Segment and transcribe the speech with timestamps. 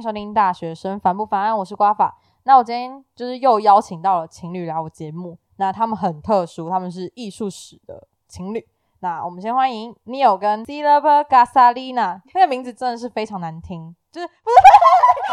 [0.00, 2.16] 迎收听《大学生烦不烦》，我是瓜法。
[2.44, 8.66] 那我今天就是又邀请到了情侣来我节目，那他们很特殊，他们是艺术史的情侣。
[9.00, 14.56] 那我们先欢迎 Neil 跟 Silva Gasalina，那个名字真的是非常难听，就是不是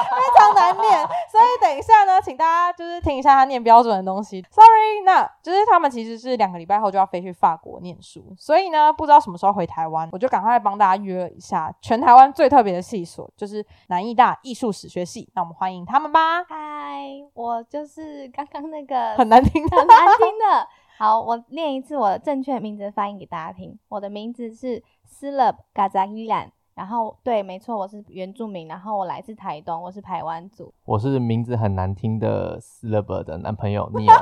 [0.03, 4.41] 非常难念，所以等一下呢，请大家就是听一下他念标准的东西。
[4.49, 15.29] Sorry，那就是他们其实是两个礼拜后就要飞去法国念书，所以呢，不知道什么时候回台湾，我就赶快帮大家约了一下全台湾最特别的系所，就是南艺大艺术史学系。
[15.35, 16.43] 那我们欢迎他们吧。
[16.45, 20.67] 嗨，我就是刚刚那个很难听的很难听的。
[20.97, 23.77] 好，我念一次我的正确名字发音给大家听。
[23.87, 30.73] 我的名字是 s l a b Gazagilan，然后对，没错，我是原住民，然后我来自台东，我是台湾族。
[30.85, 34.07] 我是名字很难听的 s l a b 的男朋友 Neil。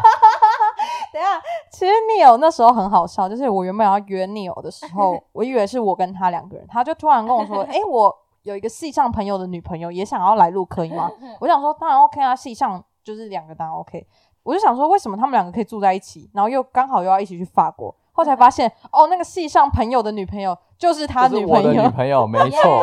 [1.14, 14.06] 等一下，其实 Neil 那时候很好笑，就是我原本要约 Neil 的时候， 我以为是我跟他两个人，他就突然跟我说：“哎、我有一个系上朋友的女朋友也想要来录，可以吗？”我想说，当然 OK 啊，系上就是两个当然 OK。
[14.46, 17.94] 我就想说，为什么他们两个可以住在一起，然后又刚好又要一起去法国？
[18.12, 21.84] 后来才发现，哦，那个系上朋友的女朋友就是他就是我的女朋友。
[21.84, 22.80] 女朋友，没错，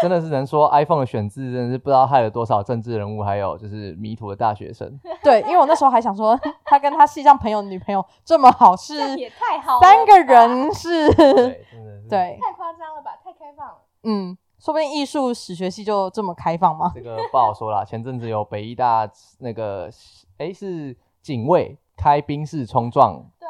[0.00, 4.98] 真的是能说 iPhone 的选字真的是不知道害了多少政治人物，还有就是迷途的大学生。
[5.22, 12.08] 对，因为我那时候还想说，他跟他系上朋友的女朋友这么好，是也太好了，三个，人是，对，真的是。
[12.08, 13.74] 对，太夸张了吧，太开放了。
[14.02, 16.90] 嗯，说不定艺术史学系就这么开放吗？
[16.94, 17.84] 这个不好说啦。
[17.86, 19.90] 前阵子有北医大那个，
[20.38, 23.46] 哎，是警卫开兵士冲撞对，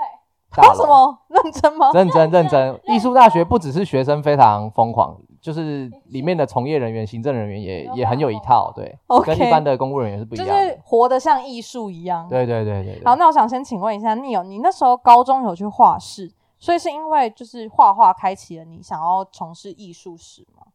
[0.50, 0.70] 大楼。
[0.70, 1.90] 为什么认真吗？
[1.92, 10.68] 认真认真， 艺术大学不只是学生非常疯狂，就是里面的从业人员、行政人员也也很有一套，对 OK 跟一般的公务人员是不一就样的。
[10.68, 12.28] 是活得像艺术一样。
[12.28, 13.04] 对对对对对。
[13.04, 20.66] 好，那我想先请问一下 Neil，你那时候高中有去画室，所以是因为就是画画开启了你想要从事艺术史吗？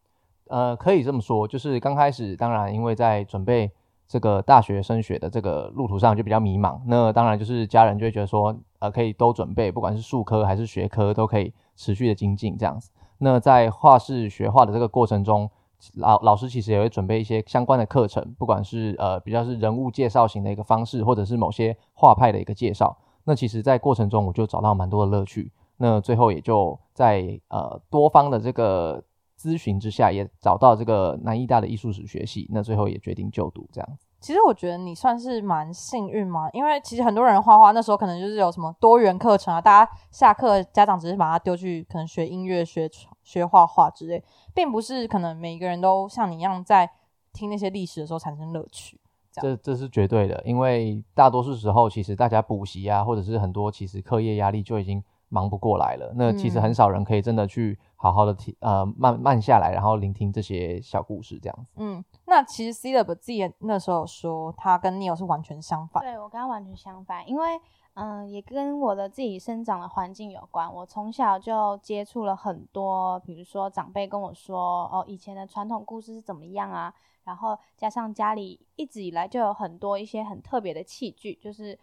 [0.51, 3.71] 呃，可以这么说，就是刚开始，当然因为在准备
[4.05, 12.91] 这个大学升学的这个路途上就比较迷茫，那当然就是家人就会觉得说，呃，可以都准备，不管是术科还是学科，都可以持续的精进这样子。
[13.19, 15.49] 那在画室学画的这个过程中，
[15.95, 22.97] 老老师其实也会准备一些相关的课程，不管是呃比较是人物介绍型的一个方式，或者是某些画派的一个介绍。
[23.23, 25.51] 那其实，在过程中我就找到蛮多的乐趣。
[25.77, 29.03] 那最后也就在呃多方的这个
[29.41, 32.47] 咨询之下，也找到这个南艺大的艺术史学系。
[32.51, 34.05] 那最后也决定就读这样子。
[34.19, 42.87] 其实我觉得你算是蛮幸运嘛，因为其实很多人画画那时候可能就是有什么多元课程啊，大家下课家长只是把他丢去可能学音乐、学
[43.23, 46.87] 学画画之类，并不是可能每一个人都像你一样在
[47.33, 48.99] 听那些历史的时候产生乐趣。
[49.31, 56.13] 这这这是绝对的，因为大多数时候其实大家补习啊，或者是很多其实课业压力就已经忙不过来了。
[56.15, 61.73] 那其实嗯很少人可以真的去好好的听呃慢慢下来，然后聆听这些小故事这样子。
[61.75, 66.01] 嗯，那其实 C 的自己那时候说，他跟 Neil 是完全相反。
[66.01, 67.61] 对我跟他完全相反，因为
[67.93, 70.73] 嗯，也跟我的自己生长的环境有关。
[70.73, 76.91] 我从小就接触了很多，比如说长辈跟我说，哦，以前的传统故事是怎么样啊，
[77.25, 81.77] 然后加上家里一直以来就有很多一些很特别的器具，就是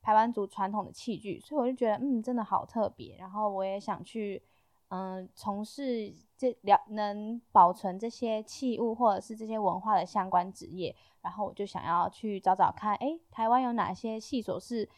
[0.00, 3.16] 台湾族传统的器具，所以我就觉得，嗯，真的好特别。
[3.18, 4.40] 然后我也想去，
[4.88, 10.94] 嗯，从事这了能保存这些器物或者是这些文化的相关职业。
[11.22, 14.88] 然后我就想要去找找看，诶，台湾有哪些系所是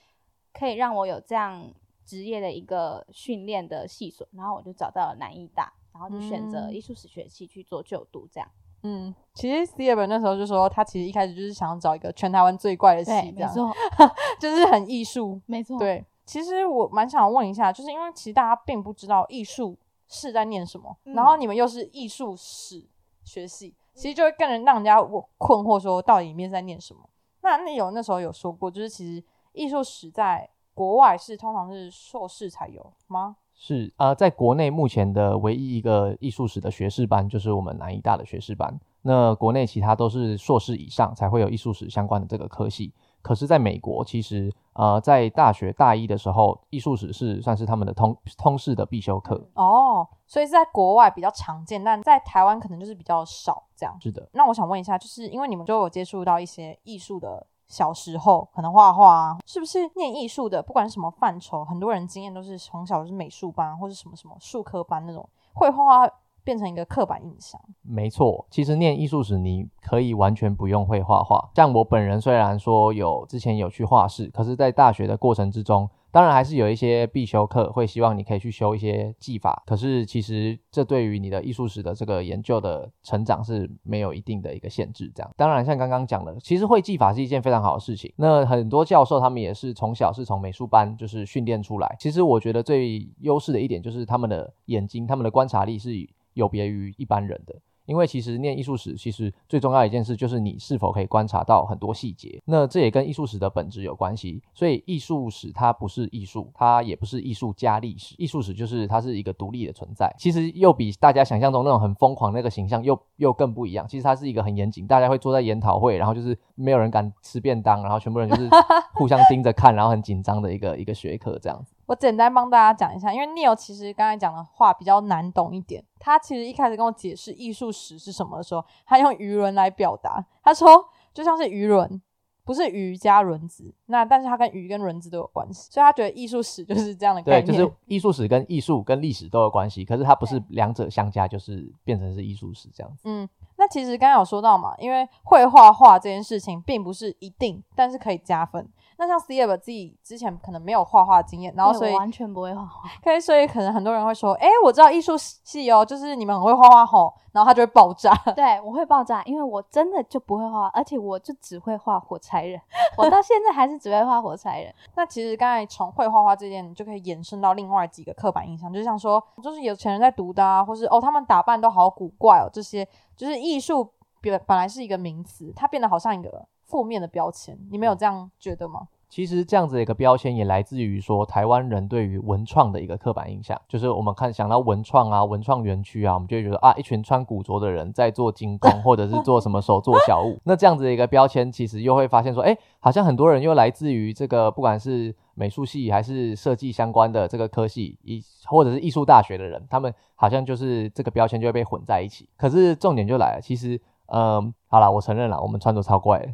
[0.52, 1.72] 可以让我有这样
[2.04, 8.50] 职业的一个训练的系所，然后我就找到了南艺大，然后就选择嗯艺术史学系去做就读，这样。
[8.82, 13.72] 嗯，其实 C 本那时候就说，他其实一开始就是想要找一个全台湾最怪的系，对，这样没错，
[14.40, 15.40] 就是很艺术。
[15.46, 19.78] 没错，对，其实我蛮想问一下，就是因为其实大家并不知道艺术
[20.08, 22.84] 是在念什么，嗯然后你们又是艺术史
[23.24, 27.08] 学系，其实就会更人让人家我困惑说，到底里面在念什么？
[27.42, 33.36] 那那有那时候有说过，就是其实艺术史在国外是通常是硕士才有吗？
[33.54, 38.78] 是呃，在国内目前的唯一一个艺术史的学士班，就是我们南医大的学士班。
[39.02, 42.92] 那国内其他都是硕士以上才会有艺术史相关的这个科系。
[43.26, 49.34] 可是，在美国，其实呃，在大学大一的时候，艺术史是算是他们的通通识的必修课。
[49.54, 53.98] 哦，所以是在国外比较常见，但在台湾可能就是比较少这样。
[54.00, 66.08] 是的，那我想问一下，就是因为你们都有接触到一些艺术的小时候，可能画画啊，是不是念艺术的，不管什么范畴，很多人经验都是从小就是美术班或者什么什么术科班那种，会画画
[66.46, 67.60] 变成一个刻板印象。
[67.82, 71.50] 没错，其实念艺术史你可以完全不用会画画。
[71.56, 75.90] 像我本人虽然说有之前有去画室，可是在大学的过程之中。
[76.12, 85.12] 当然还是有一些必修课会希望你可以去修一些技法，可是其实这对于你的艺术史的这个研究的成长是没有一定的一个限制。
[85.14, 88.10] 这样，当然像刚刚讲的，其实会技法是一件非常好的事情。
[88.16, 91.96] 那很多教授他们也是从小是从美术班就是训练出来。
[92.00, 95.90] 其实我觉得最优势的一点就是他们的眼睛，他们的观察力是
[96.36, 97.54] 有别于一般人的。
[97.86, 102.42] 因为其实念艺术史，其实最重要的一件事就是你是否可以观察到很多细节。
[102.44, 104.42] 那这也跟艺术史的本质有关系。
[104.52, 108.16] 所以艺术史它不是艺术，它也不是艺术加历史。
[108.18, 110.12] 艺术史就是它是一个独立的存在。
[110.18, 113.86] 其实又比大家想象中那种很疯狂那个形象又又更不一样。
[113.86, 118.50] 其实它是一个很严谨，大家会坐在研讨会，然后就是没有人敢吃便当，然后全部人就是
[118.98, 121.75] 互相盯着看，然后很紧张的一个一个学科这样子。
[121.86, 125.84] 我简单帮大家讲一下，因为 Neil 其实刚才讲的话比较难懂一点。
[125.98, 130.24] 他其实一开始跟我解释艺术史是什么的时候，他用鱼轮来表达。
[130.42, 132.00] 他说就像是鱼轮，
[132.44, 137.46] 不是鱼加轮子，那但是它跟鱼跟轮子都有关系，所以他觉得艺术史就是这样的概念。
[137.46, 143.02] 对，就是艺术史跟艺术跟历史都有关系，可是它不是两者相加就是变成是艺术史这样子。
[143.04, 148.68] 嗯，那其实刚刚有说到嘛，因为会画画这件事情并不是一定，但是可以加分。
[148.98, 152.88] 那像 c e b 自己之前可能没有画画经验，然后所以完全不会画画。
[153.04, 158.14] 可以，所以可能很多人会说，哎，我知道艺术系哦，就是你们很会画画吼，然后他就会爆炸。
[158.34, 162.60] 对，我会爆炸，因为我真的就不会画画，而且我就只会画火柴人，
[162.96, 164.74] 我到现在还是只会画火柴人。
[164.94, 178.88] 那其实刚才从会画画这件，你就可以延伸到另外几个刻板印象，就像说，就是有钱人在读的啊，或是哦，他们打扮都好古怪哦，这些就是艺术本本来是一个名词，它变得好像一个负面的标签，你没有这样觉得吗？
[179.08, 190.36] 其实这样子的一个标签也来自于说台湾人对于文创的一个刻板印象，就是我们看想到文创啊、文创园区啊，我们就会觉得啊，一群穿古着的人在做精工 或者是做什么手做小物。
[190.42, 202.28] 那这样子的一个标签，其实又会发现说，哎，好像很多人又来自于这个不管是美术系还是设计相关的这个科系，艺或者是艺术大学的人，他们好像就是这个标签就会被混在一起。
[202.36, 203.80] 可是重点就来了，其实。
[204.08, 206.28] 嗯，好了，我承认了，我们穿着超怪的，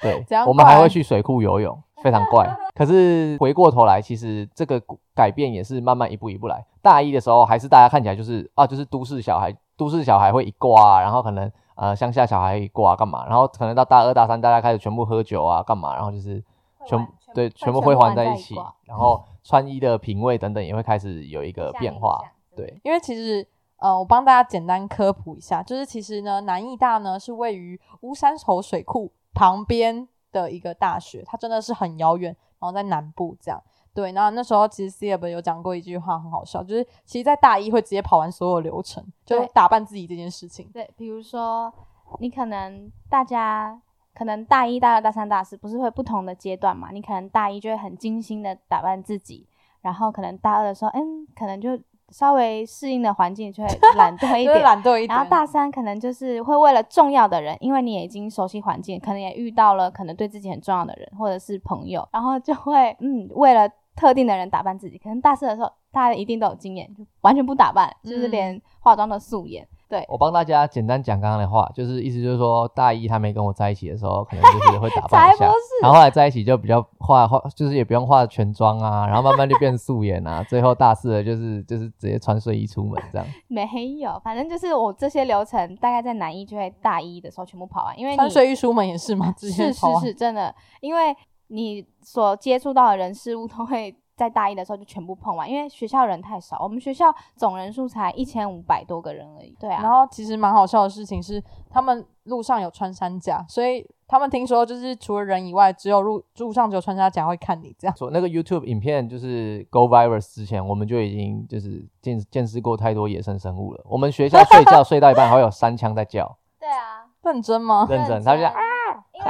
[0.02, 2.48] 对，我们还会去水库游泳，非常怪。
[2.74, 4.80] 可是回过头来，其实这个
[5.14, 6.64] 改变也是慢慢一步一步来。
[6.82, 16.42] 大一的时候，还是大家看起来就是啊，就是都市小孩，都市小孩会一挂，然后可能呃乡下小孩一挂干嘛，然后可能到大二大三，大家开始全部喝酒啊干嘛，然后就是
[16.86, 18.54] 全对全部辉煌在一起，
[18.84, 22.22] 然后穿衣的品味等等也会开始有一个变化，
[22.54, 23.46] 对，因为其实。
[23.78, 33.62] 呃，我帮大家简单科普一下，就是其实呢，南艺大呢是位于乌山头水库旁边的一个大学，它真的是很遥远，然后在南部这样。
[33.92, 40.70] 对，然后那时候其实 C F 有讲过一句话，很好笑，就是其实，在大一会直接跑完所有流程，就打扮自己这件事情。
[40.72, 41.72] 对，比如说
[42.18, 43.78] 你可能大家
[44.14, 46.90] 可能大一、大二、大三、大四不是会不同的阶段嘛？
[46.92, 49.46] 你可能大一就会很精心的打扮自己，
[49.82, 51.78] 然后可能大二的时候，嗯，可能就。
[52.18, 55.08] 稍微适应的环境就会 懒惰一点，懒惰一点。
[55.08, 64.96] 然后大三可能就是会为了重要的人，因为你也已经熟悉环境，可能也遇到了可能对自己很重要的人或者是朋友，然后就会嗯为了特定的人打扮自己。
[64.96, 69.68] 可能大四的时候，大家一定都有经验，就完全不打扮，就是连化妆都素颜。
[69.88, 75.46] 对我帮大家简单讲刚刚的话，就是意思就是说，大一他没跟我在一起的时候，可能就是会打 扮一下，
[75.80, 83.26] 然后后来在一起就比较化化，就是也不用化全妆啊，然后慢慢就变素颜啊，最后大四了就是就是直接穿睡衣出门这样。
[83.48, 83.64] 没
[84.00, 89.32] 有，反正就是我这些流程大概在南一就会大一的时候全部跑完，因为穿睡衣出门也是吗？
[89.38, 91.16] 是是是，真的，因为
[91.48, 93.94] 你所接触到的人事物都会。
[94.16, 99.54] 在大一的时候就全部碰完，因为学校人太少，我们学校总人数才一千五百多个人而已。
[99.60, 107.94] 对啊，然后其实蛮好笑的事情是，他们路上有穿山甲，所以他们听说就是除了人以外，只有路路上只有穿山甲会看你这样。
[107.94, 113.84] 说那个 YouTube 影片就是 Go Virus 之前，我们就已经就是见见识过太多野生生物了。
[113.84, 116.38] 我们学校睡觉睡到一半，还会有山枪在叫。
[116.58, 117.86] 对啊， 认真吗？
[117.90, 119.28] 认真，他就啊啊，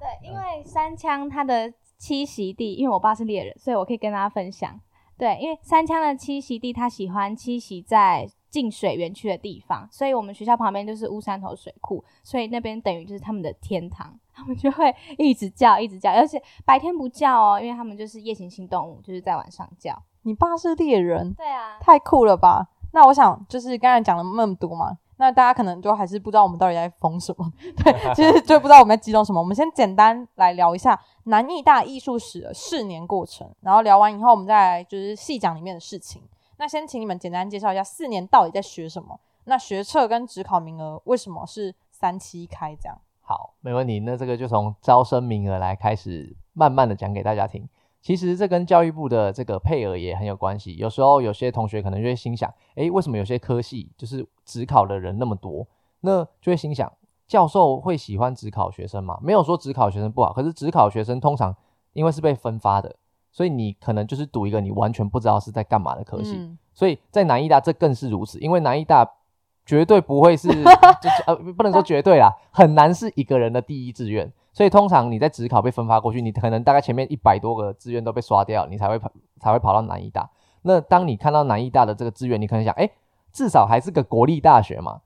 [0.00, 1.70] 对，因为山枪它的。
[2.00, 4.80] 栖息地，因为我爸是猎人，所以我可以跟大家分享。
[5.16, 19.96] 对，因为三枪的栖息地，它喜欢栖息在近水园区的地方，所以我们学校旁边就是乌山头水库，所以那边等于就是他们的天堂， 他们就会一直叫，一直叫，而且白天不叫哦，因为他们就是夜行性动物，就是在晚上叫。
[20.22, 21.32] 你爸是猎人？
[21.34, 22.68] 对啊，太酷了吧？
[22.92, 24.98] 那我想就是刚才讲了那么多嘛。
[25.16, 29.40] 那大家可能就还是不知道我们到底在疯什么，对，其实就不知道我们在激动什么。
[29.40, 36.22] 我们先简单来聊一下南艺大艺术史的四年过程，然后聊完以后，我们再来就是细讲里面的事情。
[36.56, 39.18] 那先请你们简单介绍一下四年到底在学什么？
[39.44, 42.98] 那学测跟职考名额为什么是三七开这样？
[43.20, 44.00] 好，没问题。
[44.00, 47.68] 那这个就从招生名额来开始，慢慢的讲给大家听。
[48.04, 50.76] 其实这跟教育部的这个配额也很有关系。
[50.76, 55.66] 有时候有些同学可能就会心想，诶，为什么有些科系就是只考的人那么多？
[56.02, 56.92] 那就会心想，
[57.26, 59.18] 教授会喜欢只考学生吗？
[59.22, 61.56] 没有说只考学生不好，可是只考学生通常
[61.94, 62.94] 因为是被分发的，
[63.32, 66.36] 所以你可能就是读一个你完全不知道是在干嘛的科系。
[66.36, 69.08] 嗯所以在南医大这更是如此，因为南医大
[69.66, 70.48] 绝对不会是，
[71.00, 74.30] 就是呃不能说绝对啦，很难是一个人的第一志愿。
[74.52, 80.30] 所以通常你在职考被分发过去，你可能大概前面一百多个志愿都被刷掉，你才会跑才会跑到南医大。
[80.62, 82.88] 那当你看到南医大的这个志愿，你可能想，哎，
[83.32, 85.00] 至少还是个国立大学嘛。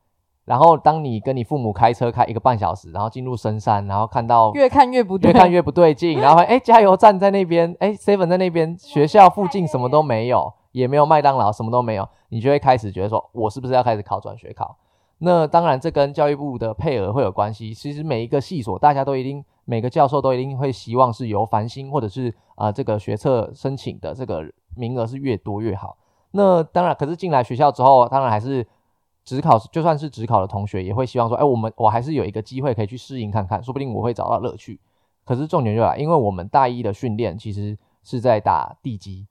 [0.44, 14.76] 然后当你跟你父母开车开一个半小时，然后进入深山，然后看到越看越不对，越看越不对劲， 然后哎，加油站在那边，哎，seven 在那边，学校附近什么都没有，也没有麦当劳，什么都没有，你就会开始觉得说，我是不是要开始考转学考？
[15.18, 17.74] 那当然，这跟教育部的配额会有关系。
[17.74, 24.44] 其实每一个系所，大家都一定，每个教授都一定会希望是由繁星或者是啊、呃这个学测申请的这个
[24.76, 25.96] 名额是越多越好。
[26.30, 28.64] 那当然，可是进来学校之后，当然还是
[29.24, 34.78] 只考，就算是只考的同学也会希望说，哎，我们我还是有一个机会可以去适应看看，说不定我会找到乐趣。
[35.24, 39.26] 可是重点就来，因为我们大一的训练其实是在打地基，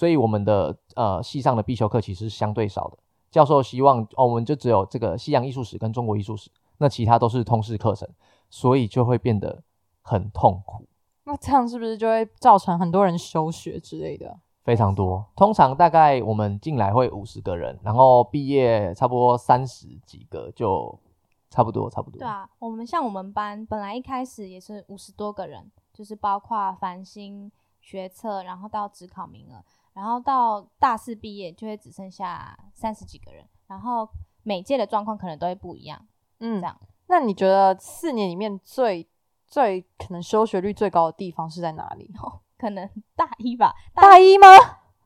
[0.00, 2.96] 所以我们的呃系上的必修课其实是相对少的。
[3.30, 8.08] 教授希望哦，我们就只有这个西洋艺术史跟中国艺术史，那其他都是通识课程，
[8.48, 9.62] 所以就会变得
[10.00, 10.86] 很痛苦，
[11.24, 14.38] 那这样是不是就会造成很多人休学之类的？
[14.64, 15.22] 非常多。
[15.36, 20.98] 通常大概我们进来会五十个人，然后毕业差不多三十几个，就
[21.50, 22.18] 差不多差不多。
[22.18, 29.64] 对啊，我们像我们班本来一开始也是五十多个人，就是包括繁星学测，然后到职考名额，
[29.94, 34.08] 然后到大四毕业就会只剩下三十几个人，然后
[34.42, 36.06] 每届的状况可能都会不一样。
[36.38, 39.06] 嗯这样，那你觉得四年里面最
[39.46, 42.10] 最可能休学率最高的地方是在哪里？
[42.56, 44.46] 可能大一吧，大一吗？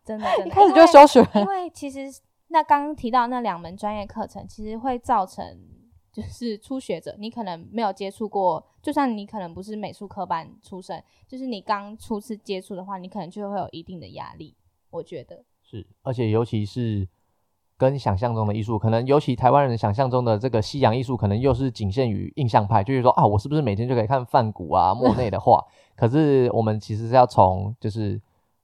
[0.05, 5.59] 真的真的， 一开始就休学，因为其实那刚刚提到那两门专业课程，其实会造成
[6.13, 14.55] 就是初学者，你可能没有接触过，就算你可能不是美术科班出身，就是你刚初次接触的话，你可能就会有一定的压力。
[14.95, 17.07] 我觉得，是，而且尤其是
[17.77, 25.65] 跟想象中的艺术，可能尤其台湾人想象中的这个西洋艺术，可能又是仅限于印象派，就是说啊，我是不是每天就可以看梵谷啊、 莫内的画？
[25.97, 28.21] 可是我们其实是要从就是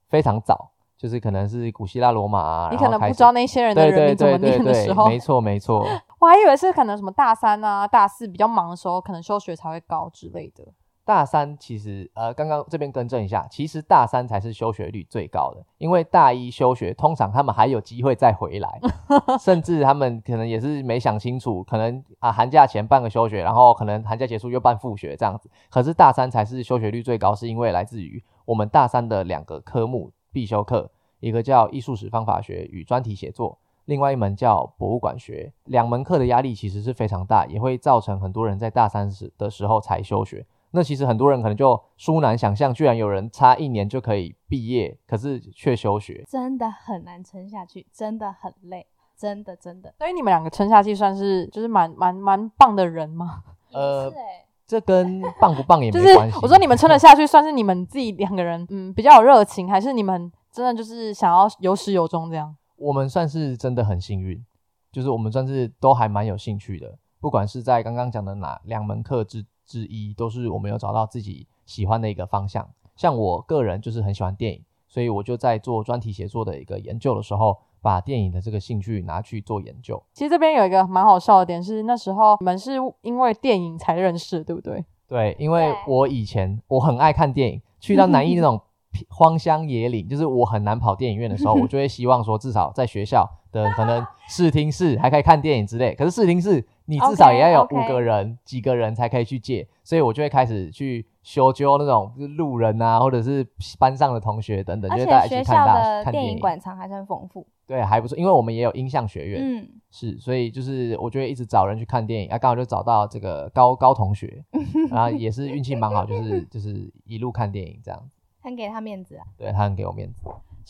[0.07, 5.85] 非常早，就是可能是古希腊、罗马啊，你可能不知道那些人的名怎么念的时候，没错没错。
[6.19, 10.63] 我还以为是可能什么大三啊、大四比较忙的时候，可能休学才会高之类的。
[11.11, 18.79] 大三其实呃，刚刚这边更正一下，其实大三才是休学率最高的，因为大一休学，通常他们还有机会再回来，
[19.37, 25.51] 甚至他们可能也是没想清楚，可能啊寒假前办个休学，然后可能寒假结束又办复学这样子。
[25.69, 30.89] 可是大三才是休学率最高，是因为来自于我们大三的两个科目必修课，
[31.19, 33.59] 一个叫艺术史方法学与专题写作。
[33.83, 40.45] 另外一门叫博物馆学，两门课的压力其实是非常大，也会造成很多人在大三时的时候才休学。
[40.71, 46.25] 那其实很多人可能就殊难想象，居然有人差一年就可以毕业，可是却休学。
[46.29, 48.87] 真的很难撑下去，真的很累，
[49.17, 49.93] 真的真的。
[49.97, 53.43] 所以你们两个撑下去，算是就是蛮蛮蛮棒的人吗？
[53.73, 56.39] 呃是欸这跟棒不棒也 没关系。
[56.41, 62.55] 我说你们撑得下去，算是你们自己两个人嗯比较有热情，还是你们真的就是想要有始有终这样？
[62.77, 64.41] 我们算是真的很幸运，
[64.89, 72.69] 就是我们算是都还蛮有兴趣的，不管是在刚刚讲的哪两门课之之一，都是我们有找到自己喜欢的一个方向。
[72.95, 80.01] 像我个人就是很喜欢电影，所以我就在做专题写作的一个研究的时候，把电影的这个兴趣拿去做研究。
[80.13, 84.85] 其实这边有一个蛮好笑的点是，那时候你们是因为电影才认识，对不对？
[85.07, 88.61] 对，因为我以前我很爱看电影，去到南艺那种
[89.09, 95.95] 荒乡野岭，就是我很难跑电影院的时候，我就会希望说，至少在学校的可能视听室还可以看电影之类。
[95.95, 103.47] 可是视听室你至少也要有五个人、几个人才可以去借，所以我就会开始去修究那种就是路人啊，或者是
[103.79, 106.39] 班上的同学等等，而就是大家且学校一起看大的电影看电影。
[106.39, 107.47] 馆藏还算丰富。
[107.65, 114.43] 对，还不错，因为我们也有音像学院，嗯，是，所以就是我就会一直找人去看电影，啊，刚好就找到这个高高同学，
[114.91, 118.09] 然后也是运气蛮好，就是 就是一路看电影这样，
[118.43, 119.23] 很给他面子啊。
[119.37, 120.21] 对他很给我面子。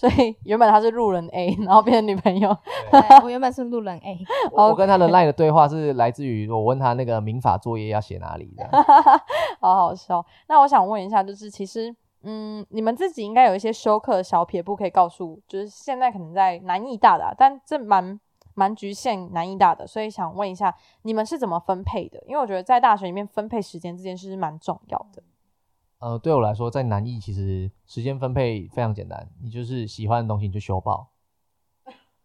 [0.02, 2.58] 所以 原本他是路人 A，然后变成女朋友。
[2.90, 4.18] 对我原本是路人 A，
[4.52, 8.68] 我我跟他的 line 的对话是来自于我问他那个民法作业要写哪里的，
[9.62, 10.26] 好好笑。
[10.48, 18.20] 那我想问一下，就是其实嗯，你们自己应该有一些修课的小撇步可以告诉，就是现在可能在南艺大的啊，但这蛮
[18.56, 22.20] 蛮局限南艺大的，所以想问一下，你们是怎么分配的？
[22.26, 25.22] 因为我觉得在大学里面分配时间这件事是蛮重要的。
[26.02, 31.10] 呃，对我来说，在南艺其实时间分配非常简单，你就是喜欢的东西你就修爆，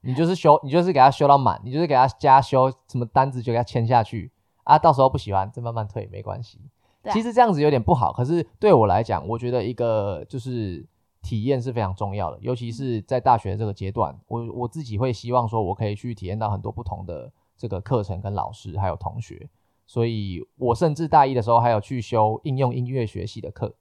[0.00, 4.33] 你就是修，你就是给他修到满，你就是给他加修什么单子就给他签下去
[4.64, 6.59] 啊，到时候不喜欢再慢慢退没关系。
[7.02, 10.85] 啊其实这样子有点不好，可是对我来讲，我觉得一个就是
[11.23, 19.49] 体验是非常重要的，尤其是在大学这个阶段，我我自己会希望说我可以去体验到很多不同的这个课程跟老师还有同学，
[19.86, 23.76] 所以我甚至大一的时候还有去修应用音乐学系的课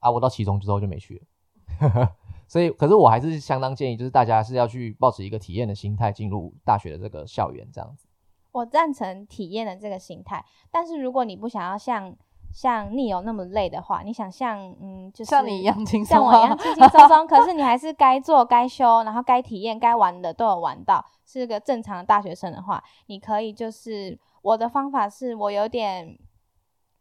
[0.00, 2.12] 啊，我到期中之后就没去了。
[2.48, 8.06] 所以，可是我还是相当建议，就是大家是要去抱持一个体验的心态进入大学的这个校园，这样子。
[8.50, 12.14] 我赞成体验的这个心态，但是如果你不想要像
[12.52, 26.18] 像逆友那么累的话，你想像嗯，就是像你一样轻松像我一样轻轻松松，可是你还是该做、该修，然后该体验、该玩的都有玩到，是个正常的大学生的话，你可以就是我的方法是我有点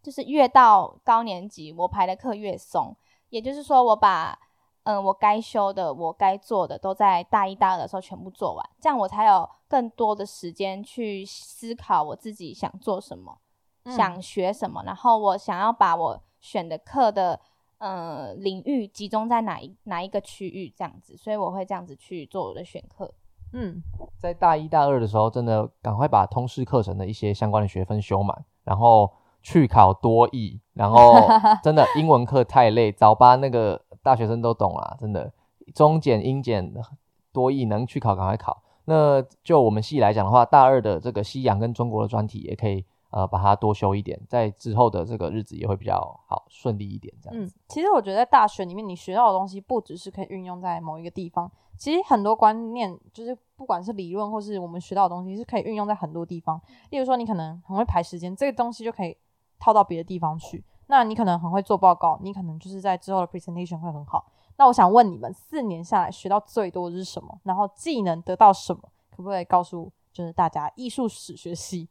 [0.01, 2.95] 就是越到高年级，我排的课越松，
[3.29, 4.39] 也就是说我把
[4.83, 13.37] 嗯我该修的、我该做的都在大一、大二的时候全部做完，这样我才有更多的时间去思考我自己想做什么。
[13.83, 17.39] 嗯想学什么，然后我想要把我选的课的
[17.79, 23.11] 呃领域集中在哪一哪一个区域这样子，所以我会这样子去做我的选课。
[23.53, 23.81] 嗯，
[24.17, 31.13] 在大一、大二的时候，真的赶快把通识课程的一些相关的学分修满，然后去考多译，然后
[31.63, 35.31] 真的英文课太累，早八那个大学生都懂啦，真的
[35.73, 36.73] 中检、英检、
[37.33, 38.61] 多译能去考赶快考。
[38.85, 56.59] 那就我们系来讲的话，大二的这个西洋跟中国的专题也可以呃把它多修一点，在之后的这个日子也会比较好顺利一点，这样嗯。，其实我觉得在大学里面，你学到的东西不只是可以运用在某一个地方，其实很多观念就是不管是理论或是我们学到的东西，是可以运用在很多地方。
[56.89, 59.15] 例如说，你可能很会排时间，这个东西就可以
[59.59, 60.63] 套到别的地方去。
[60.87, 64.25] 那你可能很会做报告，你可能就是在之后的 presentation 会很好。
[64.57, 67.39] 那我想问你们，四年下来学到最多的是什么？
[67.43, 68.81] 然后技能得到什么？
[69.09, 71.87] 可不可以告诉就是大家艺术史学系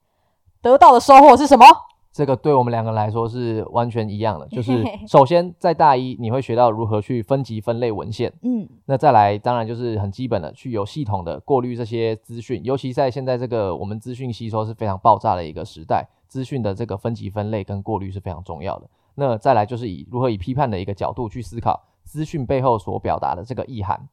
[0.62, 1.64] 得到的收获是什么？
[2.12, 18.90] 这个对我们两个来说是完全一样的， 就是首先在大一你会学到如何去分级分类文献，嗯，那再来当然就是很基本的去有系统的过滤这些资讯，尤其在现在这个我们资讯吸收是非常爆炸的一个时代，资讯的这个分级分类跟过滤是非常重要的。
[19.14, 24.08] 那再来就是以如何以批判的一个角度去思考资讯背后所表达的这个意涵，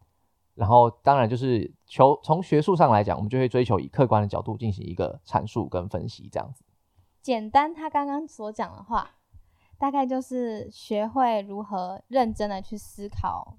[0.58, 6.64] 然后当然就是求从学术上来讲，我们就会追求以客观的角度进行一个阐述跟分析这样子。
[7.22, 9.12] 简单他刚刚所讲的话，
[9.78, 13.56] 大概就是学会如何认真的去思考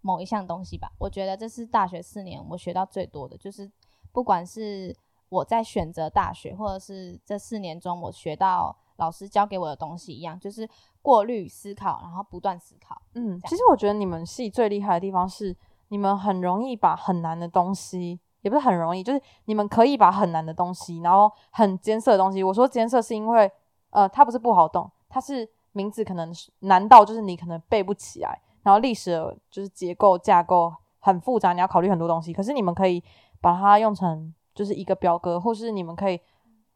[0.00, 0.90] 某一项东西吧。
[0.98, 3.70] 我觉得这是大学四年我学到最多的，就是
[4.10, 4.96] 不管是
[5.28, 10.68] 我在选择大学，或者是这四年中我学到老师教给我的东西一样，就是
[11.00, 13.00] 过滤思考，然后不断思考。
[13.14, 15.56] 嗯，其实我觉得你们系最厉害的地方是，
[15.90, 22.42] 你们很容易把很难的东西，也不是很容易，就是你们可以把很难的东西，然后很艰涩的东西。
[22.42, 23.50] 我说艰涩是因为，
[23.90, 29.12] 呃，它不是不好懂，它是名字可能难到就是你可能背不起来，然后历史
[29.50, 32.32] 就是结构架构很复杂，你要考虑很多东西。
[32.32, 33.02] 可是你们可以
[33.40, 36.20] 把它用成就是一个表格，或是你们可以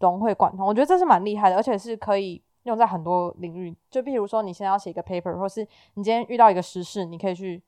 [0.00, 0.66] 融会贯通。
[0.66, 3.76] 我觉得这是蛮厉害的，而且是可以用在很多领域。
[3.90, 7.62] 就比如说你现在要写一个 paper，或是你今天遇到一个时事，你可以去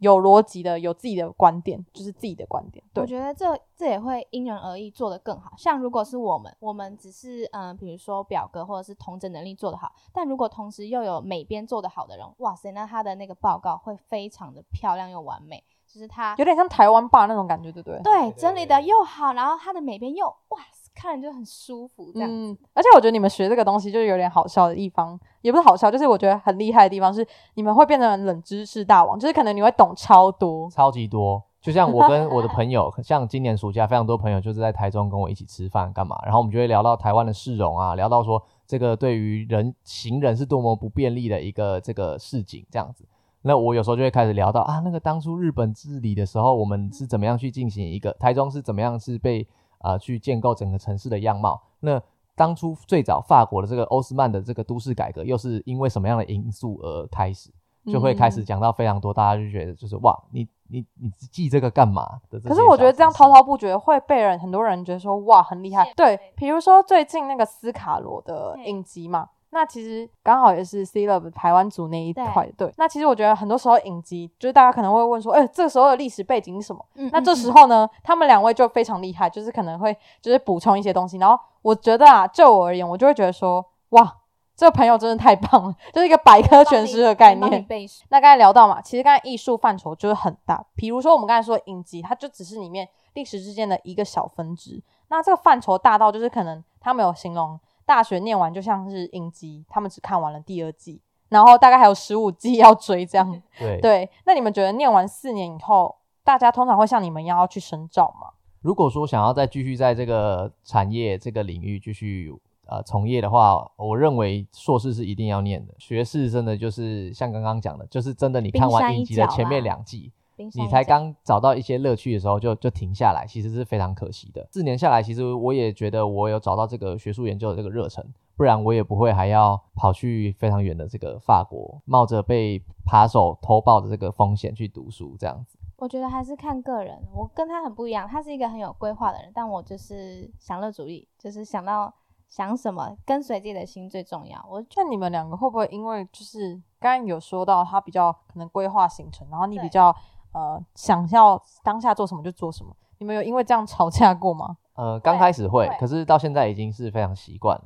[0.00, 2.84] 有逻辑的、有自己的观点，就是自己的观点。
[2.92, 5.52] 对我，觉得这这也会因人而异，做得更好。
[5.56, 18.00] 像如果是我们，我们只是嗯、呃比如说表格或者是同整能力做得好，但如果同时又有美编做得好的人，哇塞，那他的那个报告会非常的漂亮又完美，就是他有点像台湾霸那种感觉，对不对？
[18.02, 20.60] 对整理的又好，然后他的美编又哇，
[21.00, 22.28] 看着就很舒服，这样。
[22.30, 30.68] 嗯，而且我觉得你们学这个东西就是有点好笑的地方，也不是好笑，就是我觉得很厉害的地方是你们会变成冷知识大王，就是可能你会懂超多。
[30.70, 31.42] 超级多。
[31.60, 43.04] 就像我跟我的朋友，像今年暑假非常多朋友就是在台中跟我一起吃饭干嘛，然后我们就会聊到台湾的市容啊，聊到说这个对于人行人是多么不便利的一个这个市景这样子。
[43.42, 49.46] 那我有时候就会开始聊到啊，那个当初日本治理的时候，我们是怎么样去进行一个台中是怎么样是被
[49.80, 51.60] 呃去建构整个城市的样貌。
[51.80, 52.00] 那
[52.34, 57.50] 当初最早法国的这个欧斯曼的这个都市改革，又是因为什么样的因素而开始？
[57.86, 62.38] 就会开始嗯讲到非常多，大家就觉得就是哇，你你你记这个干嘛的？
[62.40, 72.72] 可是我觉得这样滔滔滔不绝会被人很多人觉得说哇很厉害对，比如说最近那个斯卡罗的对影集嘛，那其实刚好也是 C Love 台湾组那一块，对。
[72.76, 76.84] 那其实我觉得很多时候影集，就是大家可能会问说，哎，这个时候的历史背景是什么？
[77.12, 81.18] 那这时候呢，他们两位就非常厉害，就是可能会就是补充一些东西。
[81.18, 84.16] 然后我觉得啊，就我而言，我就会觉得说，哇。
[84.56, 87.66] 这个朋友真的太棒了，就是一个百科全书的概念。
[88.10, 90.62] 那刚才聊到嘛，其实刚才艺术范畴就是很大。
[90.74, 94.82] 比如说我们刚才说影集，它就只是里面历史之间的一个小分支。
[95.08, 97.58] 那这个范畴大到就是可能他们有形容
[97.90, 103.42] 大学念完就像是影集，他们只看完了第二季，然后大概还有十五季要追这样。
[103.58, 108.28] 对对，那你们觉得念完四年以后，大家通常会像你们一样要去深造吗？
[108.60, 112.32] 如果说想要再继续在这个产业这个领域继续。
[112.72, 115.74] 呃，从业的话，我认为硕士是一定要念的。
[115.76, 120.12] 学士真的就是像刚刚讲的，就是真的，你看完影集的前面两季，
[120.54, 124.46] 你才刚找到一些乐趣的时候，就就停下来，其实是非常可惜的。
[124.50, 128.04] 四年下来，其实我也觉得我有找到这个学术研究的这个热忱，
[128.36, 135.58] 不然我也不会还要跑去非常远的这个法国，冒着被扒手偷报的这个风险去读书这样子。
[135.76, 141.92] 我觉得还是看个人，我跟他很不一样，他是一个很有规划的人，但我就是享乐主义，就是想到。
[142.30, 144.40] 想什么，跟随自己的心最重要。
[144.48, 149.92] 我得你们两个会不会因为就是刚刚有说到他比较可能规划行程，然后你比较
[150.32, 154.56] 呃想要当下做什么就做什么，你们有因为这样吵架过吗？
[154.74, 157.64] 呃，刚开始会，可是到现在已经是非常习惯了。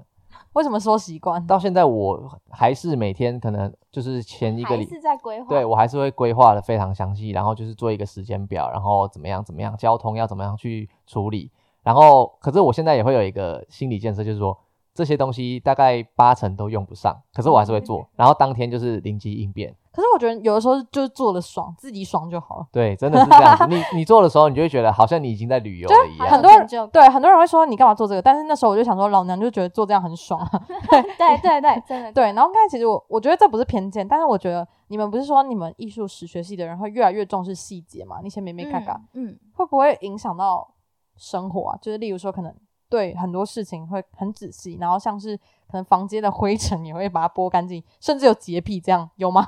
[0.55, 1.45] 为什么说习惯？
[1.47, 11.51] 到现在我还是每天可能就是前一个礼是在规划，对我还是会规划的非常详细，然后就是做一个时间表，然后怎么样怎么样，交通要怎么样去处理。
[11.83, 14.57] 然后，可是我现在也会有一个心理建设，就是说
[14.95, 18.09] 这些东西大概八成都用不上，可是我还是会做。
[18.17, 19.77] 然后当天就是灵机应变。
[19.95, 22.67] 可是我觉得有的时候就是做的爽，自己爽就好了。
[22.73, 23.67] 对，真的是这样子。
[23.69, 26.29] 你你做的时候，你就会觉得好像你已经在旅游了一样。
[26.29, 28.21] 很多人就对很多人会说你干嘛做这个？
[28.21, 30.45] 但是那时候我就想说，老娘就觉得做这样很爽。
[30.91, 32.25] 对对对对，真的对。
[32.33, 38.17] 然后刚才其实我我觉得这不是偏见，但是我觉得你们不是说你们艺术史学系的人会越来越重视细节嘛？
[38.23, 40.75] 那些美美嘎嘎，嗯，会不会影响到
[41.17, 41.79] 生活啊？
[41.81, 42.53] 就是例如说可能。
[42.91, 49.45] 对很多事情会很仔细，然后像是可能房间的灰尘也会把它拨干净，甚至有洁癖这样有吗？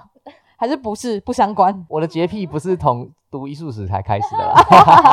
[0.56, 1.86] 还是不是不相关？
[1.88, 4.54] 我的洁癖不是从读艺术史才开始的啦，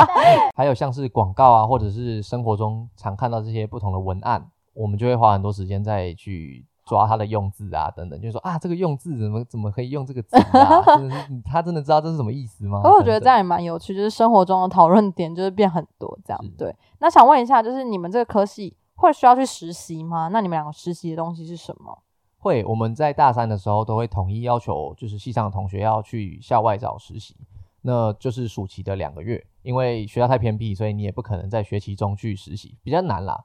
[0.56, 6.66] 还有像是广告啊，或者是生活中常看到这些不同的文案，我们就会花很多时间再去。
[6.86, 10.82] 抓它的用字啊，等等，就是说啊，这个用字怎么怎么可以用这个字啊？
[10.98, 12.82] 真的是他真的知道这是什么意思吗？
[12.82, 16.38] 可我觉得这样也蛮有趣，就是生活中的讨论点就是变很多这样。
[16.58, 20.28] 对，那想问一下，就是你们这个科系会需要去实习吗？
[20.30, 21.96] 那你们两个实习的东西是什么？
[22.44, 27.34] 会，我们在大三的时候都会统一要求，就是系上的同学要去校外找实习，
[27.80, 33.42] 那就是暑期的两个月，因为学校太偏僻，所以你也不可能在学期中去实习，比较难啦。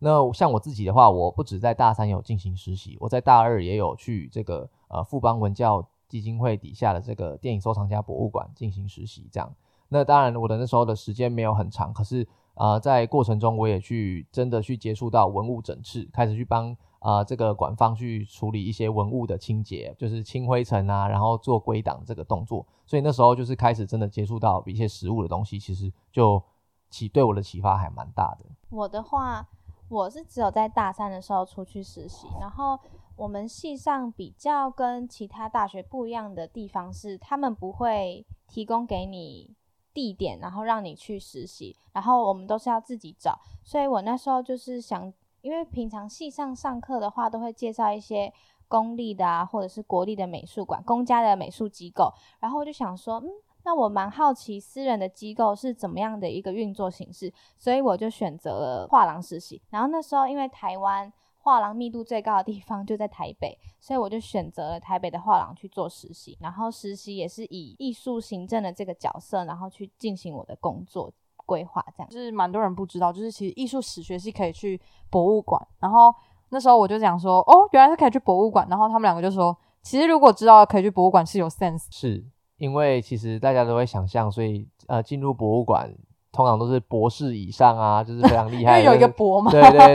[0.00, 9.26] 那像我自己的话，我不止在大三有进行实习，我在大二也有去这个呃富邦文教基金会底下的这个电影收藏家博物馆进行实习。
[9.32, 9.50] 这样，
[9.88, 22.66] 那当然我的那时候的时间没有很长，可是呃在过程中我也去真的去接触到文物整治，开始去帮啊这个馆方去处理一些文物的清洁，就是清灰尘啊，然后做归档这个动作。
[22.86, 26.42] 所以那时候就是开始真的接触到一些实物的东西，其实就
[26.88, 28.46] 启对我的启发还蛮大的。
[28.70, 29.46] 我的话。
[29.88, 32.80] 我是只有在大三的时候出去实习，然后
[33.14, 39.54] 我们系上比较跟其他大学不一样的地方是，他们不会提供给你
[39.92, 43.38] 地点，然后让你去实习，然后我们都是要自己找。
[43.62, 45.12] 所以我那时候就是想，
[45.42, 48.32] 因为平常系上上课的话，都会介绍一些
[48.66, 53.28] 公立的啊，或者是国立的美术馆、公家的美术机构，然后我就想说，嗯。
[53.64, 59.62] 那我蛮好奇私人的机构是怎么样的一个运作形式，所以我就选择了画廊实习。
[59.70, 66.36] 然后那时候因为台湾画廊密度最高的地方就在台北，所以我就选择了台北的画廊去做实习。
[66.40, 71.12] 然后实习也是以艺术行政的这个角色，然后去进行我的工作
[71.46, 71.84] 规划。
[71.96, 75.60] 这样就是蛮多人不知道，就是其实艺术史学是可以去博物馆。
[75.80, 76.14] 然后
[76.50, 78.66] 那时候我就讲说，哦，原来是可以去博物馆。
[78.68, 82.24] 然后他们两个就说，其实如果知道可以去博物馆是有 sense，是。
[82.58, 85.92] 因为其实大家都会想象，所以呃，进入博物馆
[86.32, 88.80] 通常都是博士以上啊， 就是非常厉害。
[88.80, 89.50] 因为有一个博嘛。
[89.50, 89.94] 对对，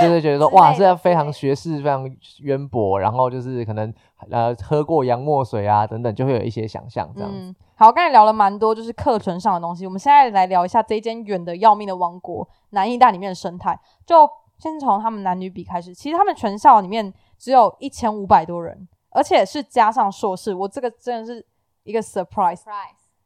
[0.00, 2.08] 就是觉得说 哇，这样非常学识非常
[2.42, 3.92] 渊博，然后就是可能
[4.30, 7.54] 呃喝过洋墨水啊等等，就会有一些想象这样子。
[7.74, 13.78] 好，刚才聊了蛮多就是课程上的东西，我们现在来聊一下这间远的要命的王国——南艺大里面的生态。
[14.04, 20.54] 就先从他们男女比开始，其实他们全校里面只有一千五百多人，而且是加上硕士。
[20.54, 21.44] 我这个真的是。
[21.84, 22.60] 一个 surprise，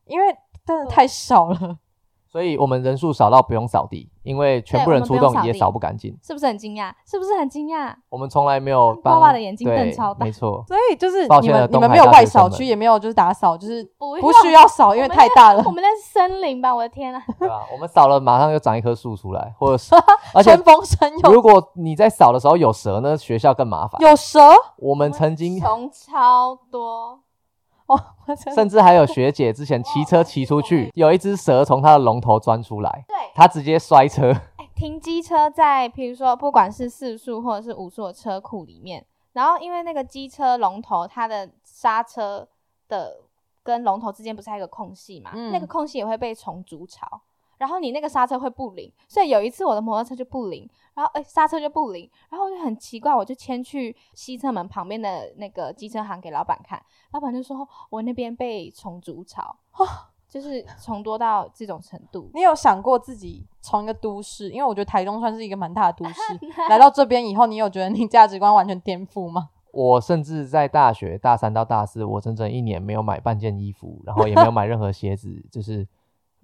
[0.05, 0.27] 因为
[0.65, 1.77] 真的太少了，
[2.33, 4.09] 所以我们人数少到不用扫地。
[4.23, 6.17] 因为全部人出动也扫不干净。
[6.23, 6.93] 是不是很惊讶？
[7.05, 7.93] 是不是很惊讶？
[8.09, 10.65] 我们从来没有爸爸的眼睛瞪超大没错。
[10.69, 15.73] 所以就是抱歉你们你们没有外学生们扫区，也没有就是打扫，就是不不需要扫，因为太大了我。
[15.73, 16.73] 们那是森林吧？
[16.73, 17.21] 我的天啊！
[17.37, 17.63] 对啊？
[17.73, 19.93] 我们扫了，马上就长一棵树出来，或者是，
[20.33, 24.01] 而且春风声有如果你在扫的时候有蛇呢，学校更麻烦。
[24.01, 24.39] 有蛇，
[24.77, 27.19] 我们曾经虫超多，
[28.55, 34.33] 甚至还有学姐之前骑车骑出去，有一只蛇从她的龙头钻出来，对，她直接摔车。
[34.57, 42.47] 哎，停机车在，譬如说不管是四速或者是五速的车库里面，然后因为那个机车龙头它的刹车
[42.89, 43.17] 的
[43.63, 47.21] 跟龙头之间不是还有一个空隙嘛，嗯那个空隙也会被虫筑巢，
[47.63, 57.57] 然后你那个刹车会不灵，所以有一次我的摩托车就不灵，然后哎刹车就不灵，然后我就很奇怪，我就牵去西侧门旁边的那个机车行给老板看，老板就说
[57.89, 59.57] 我那边被虫筑巢。
[60.29, 66.23] 就是虫多到这种程度，你有想过自己从一个都市，因为我觉得台中算是一个蛮大的都市，
[66.71, 69.51] 来到这边以后，你有觉得你价值观完全颠覆吗？
[69.73, 75.87] 我甚至在大学大三到大四，我整整一年没有买半件衣服，然后也没有买任何鞋子，就是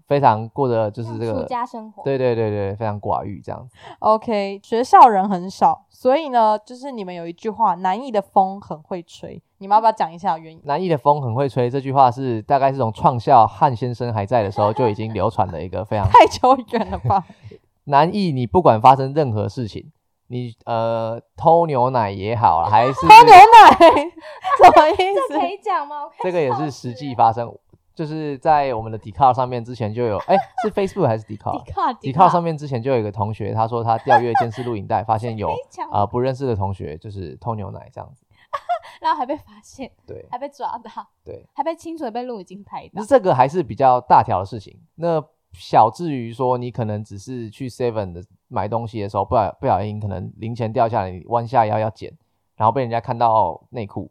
[0.08, 2.02] 非常过得就是这出个，家生活。
[2.02, 3.76] 对对对对，非常寡欲这样子。
[4.00, 10.60] OK，学校人很少，所以呢，就是你们有一句话，南艺的风很会吹，你们要不要讲一下原因？
[10.64, 17.22] 南艺的风很会吹，这句话是大概是从创校汉先生还在的时候就已经流传的一个非常 太久远了吧？
[17.84, 19.92] 南艺，你不管发生任何事情，
[20.28, 23.78] 你呃偷牛奶也好啦，还是偷牛奶
[24.62, 25.34] 什么意思？
[25.34, 26.04] 这可以讲吗？
[26.20, 27.50] 这个也是实死际发生，
[27.98, 35.50] 就是在我们的 d 卡上面之前就有， 哎、是 Facebook 还是 d 卡迪卡迪卡上面之前就有一个同学，他说他调阅监视录影带，发现有
[35.90, 38.24] 啊呃不认识的同学就是偷牛奶这样子。
[39.02, 40.90] 然后还被发现，对还被抓到，
[41.24, 43.04] 对，还被清楚的被录影机拍到那。
[43.04, 44.78] 这个还是比较大条的事情。
[44.94, 45.20] 那
[45.54, 52.16] 小至于说你可能只是去 Seven 的买东西的时候，不小不小心可能零钱掉下来，你弯下腰要捡，
[52.54, 54.08] 然后被人家看到内裤，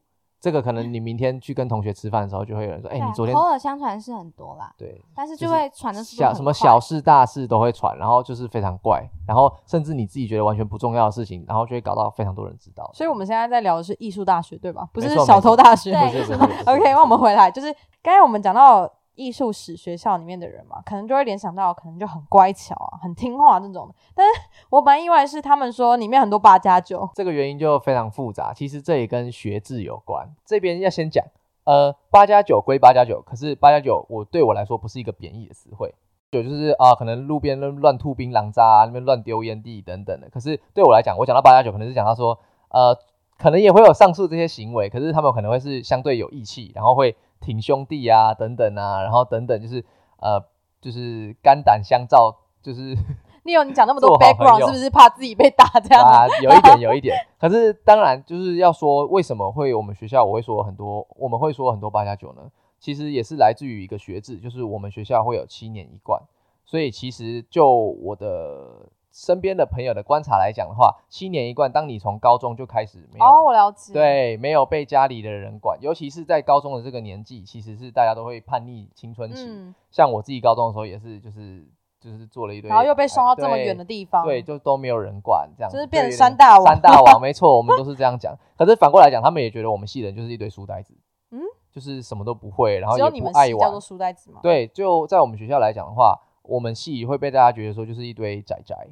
[0.48, 5.04] 这个可能你明天去跟同学吃饭的时候，就会有人说，哎、你昨天口耳相传是很多啦，对。
[5.14, 12.90] 但是就就是会传的速度小什么小事大事都会传，然后就是非常怪，然后甚至你自己觉得完全不重要的事情，然后就会搞到非常多人知道。
[12.94, 14.88] 所以我们现在在聊的是艺术大学，对吧？
[14.94, 15.92] 不是小偷大学。
[15.92, 16.24] 对
[16.66, 23.94] OK，那我们回来，就是刚才我们讲到艺术史学校里面的人嘛，可能就会联想到可能就很乖巧啊、很听话这种。
[24.16, 30.30] 但是我蛮意外是，他们说里面很多八加九，这个原因就非常复杂，其实这也跟学制有关。
[30.46, 31.26] 这边要先讲，
[31.64, 35.94] 呃，八加九归八加九，可是八加九我对我来说不是一个贬义的词汇，
[36.32, 40.30] 九就是啊、可能路边乱乱吐槟榔渣、啊，那边乱丢烟蒂等等的。
[40.30, 42.38] 可是对我来讲，我讲到八加九，可能是讲到说，
[42.70, 42.96] 呃，
[43.38, 49.84] 可能也会有上述这些行为，可是他们可能会是相对有义气，然后会挺兄弟啊，等等啊，然后等等就是
[50.20, 50.44] 呃，
[50.82, 52.96] 就是肝胆相照，就是。
[53.48, 56.04] 你有你讲那么多 background，是不是怕自己被打这样？
[56.04, 57.16] 啊， 有一点，有一点。
[57.40, 62.42] 可是当然，就是要说为什么会我们学校我会说很多，我们会说很多八加九呢？
[62.78, 66.22] 其实也是来自于一个学制，就是我们学校会有七年一贯，
[66.66, 79.44] 所以其实就我的身边的朋友的观察来讲的话，七年一贯，当你从高中就开始没有、哦，我了解。，对没有被家里的人管，尤其是在高中的这个年纪，其实是大家都会叛逆青春期。
[79.48, 81.66] 嗯，像我自己高中的时候也是，就是
[82.00, 88.38] 就是做了一堆，然后又被送到哎这么远的地方，对，就都没有人管，这样子就是变成有点山大王山大王， 没错，我们都是这样讲。
[88.56, 90.94] 可是反过来讲，他们也觉得我们系人就是一堆书呆子，
[91.32, 93.82] 嗯，就是什么都不会，然后也不爱玩你们系叫做。
[93.82, 98.88] 书呆子嘛。，对，就在我们学校来讲的话，我们系会被大家觉得说就是一堆宅宅，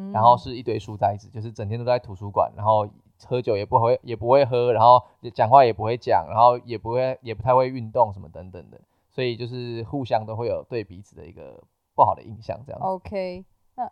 [0.00, 2.88] 嗯然后是一堆书呆子，就是整天都在图书馆，然后
[3.26, 5.02] 喝酒也不会也不会喝，然后
[5.34, 11.62] 讲话也不会讲，然后也不会也不太会运动什么等等的，所以就是互相都会有对彼此的一个
[11.94, 12.80] 不好的印象，这样。
[12.80, 13.44] OK，
[13.76, 13.90] 那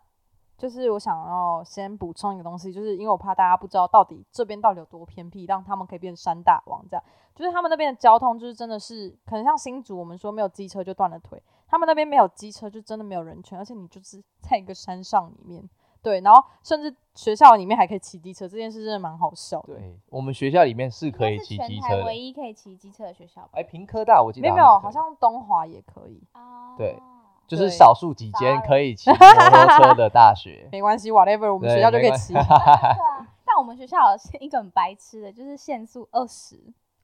[0.57, 7.03] 就是我想要先补充一个东西，就是因为我怕大家不知道到底这边到底有多偏僻，让他们可以变山大王这样。
[7.35, 15.63] 就是他们那边的交通，就是真的是可能像新竹，我们说没有机车就断了腿，他们那边没有机车就真的没有人权，而且你就是在一个山上里面，
[16.01, 19.75] 对，然后甚至学校里面还可以骑机车，这件事真的蛮好笑的。
[19.75, 22.17] 对，我们学校里面是可以骑机车的唯。
[22.17, 23.49] 一可以骑机车的学校吧？
[23.53, 26.97] 哎，平科大我记得没有没有，好像东华也可以，啊对
[27.47, 30.69] 就是少数几间可以骑 摩托车的大学。
[30.71, 32.31] 没关系，whatever，我们学校就可以骑。
[32.33, 36.57] 对啊，但我们学校是一个很白痴的，就是限速二十。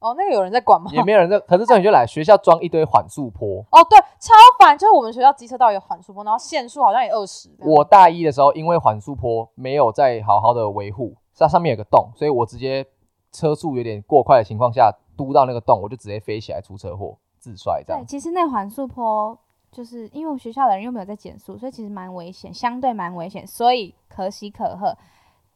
[0.05, 0.91] 哦，那个有人在管吗？
[0.93, 3.65] 也没有人在，可是这种就来学校装一堆缓速坡。
[3.71, 7.49] 哦，对，超烦，就是我们学校机车道有缓速坡，然后限速好像也二十。
[7.61, 12.85] 我大一的时候，因为缓速坡没有再好好的维护，它上面有个洞，所以我直接
[13.31, 19.35] 车速有点过快的情况下，嘟到那个洞，我就直接飞起来出车祸，自摔这对，其实那缓速坡
[19.71, 24.95] 就是因为我学校的人又没有在减速，所以其实蛮危险，相对蛮危险，所以可喜可贺。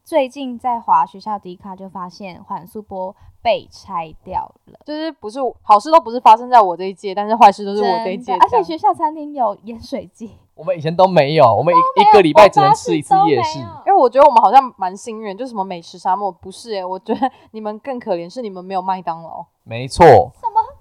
[0.09, 13.59] 最近在华学校迪卡就发现缓速波被拆掉了，就是不是好事都不是发生在我这一届，但是坏事都是我这一届，而且学校餐厅有盐水鸡， 我们以前都没有，我们一一个礼拜只能吃一次夜市。
[13.59, 19.45] 因为我觉得我们好像蛮幸运，就什么美食沙漠不是诶、我觉得你们更可怜，是你们没有麦当劳。
[19.63, 20.03] 没错，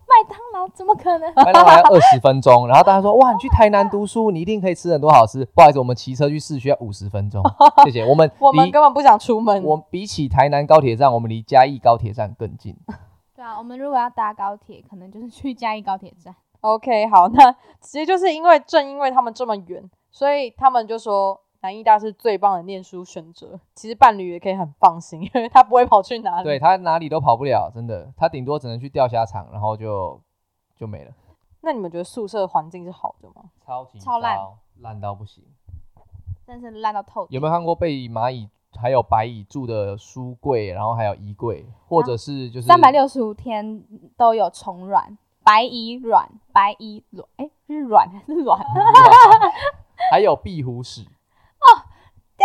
[0.08, 1.32] 麦当劳怎么可能？
[1.36, 5.44] 麦当劳要二十分钟，然后大家说哇，你去台南读书，你一定可以吃很多好吃。
[5.54, 7.42] 不好意思，我们骑车去市区要五十分钟，
[7.84, 8.04] 谢谢。
[8.06, 9.62] 我们 我们根本不想出门。
[9.62, 12.74] 我比起台南高铁站，我们离嘉义高铁站更近。
[13.36, 16.34] 对啊，我们如果要搭高铁，可能就是去嘉义高铁站。
[16.60, 23.58] OK，好，那其实就是因为正因为他们这么远，所以他们就说南医大是最棒的念书选择。
[23.74, 26.44] 其实伴侣也可以很放心，因为他不会跑去哪里。
[26.44, 30.20] 对，他哪里都跑不了，真的，他顶多只能去钓虾场，然后就
[30.76, 31.12] 就没了。
[31.60, 33.50] 那你们觉得宿舍环境是好的吗？
[33.66, 34.38] 超级超烂，
[34.80, 35.44] 烂到不行。
[36.46, 37.26] 真是烂到透。
[37.28, 38.48] 有没有看过被蚂蚁
[38.80, 43.84] 还有白蚁住的书柜，然后还有衣柜，或者是就是三百六十五天
[44.16, 48.64] 都有虫卵，白蚁卵，白蚁卵，哎、是卵还是卵
[50.12, 51.04] 还有壁虎屎，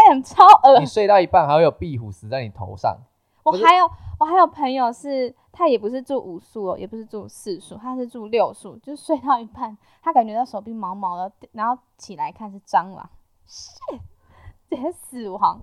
[0.10, 2.98] ？Damn，超恶你睡到一半还会有壁虎死在你头上。
[3.44, 3.90] 我还有
[4.20, 13.10] 我还有朋友是，他也不是住五宿哦，也不是住四宿，他是住六宿，就睡到一半，他感觉到手臂毛毛的，然后起来看是蟑螂
[13.48, 14.00] ，shit，
[14.70, 15.62] 直接死亡。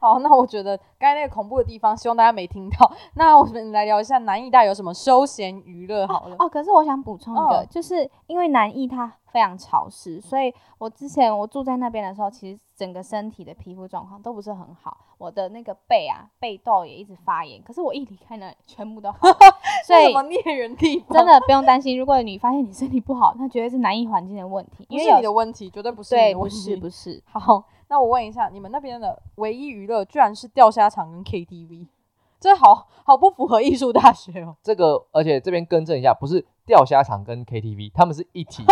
[0.00, 2.90] 好，那我觉得刚才那个恐怖的地方，希望大家没听到。
[3.14, 6.36] 那我们来聊一下南艺大有什么休闲娱乐好了。
[6.38, 19.36] 哦，可是我想补充一个，嗯就是因为南艺它非常潮湿，所以我之前我住在那边的时候，其实整个身体的皮肤状况都不是很好，我的那个背啊背痘也一直发炎，可是我一离开那，全部都好了，
[19.86, 21.18] 所以这什么孽缘地方？
[21.18, 26.56] 真的不用担心，如果你发现你身体不好，那绝对是南艺环境的问题，不是因为你的问题，绝对不是你对，不的问题。
[26.56, 31.88] 是不是，好，那我问一下，你们那边的唯一娱乐居然是钓虾场跟 KTV，
[32.38, 34.56] 这好好不符合艺术大学哦。
[34.62, 38.64] 这个，而且这边更正一下，不是钓虾场跟 KTV，他们是一体，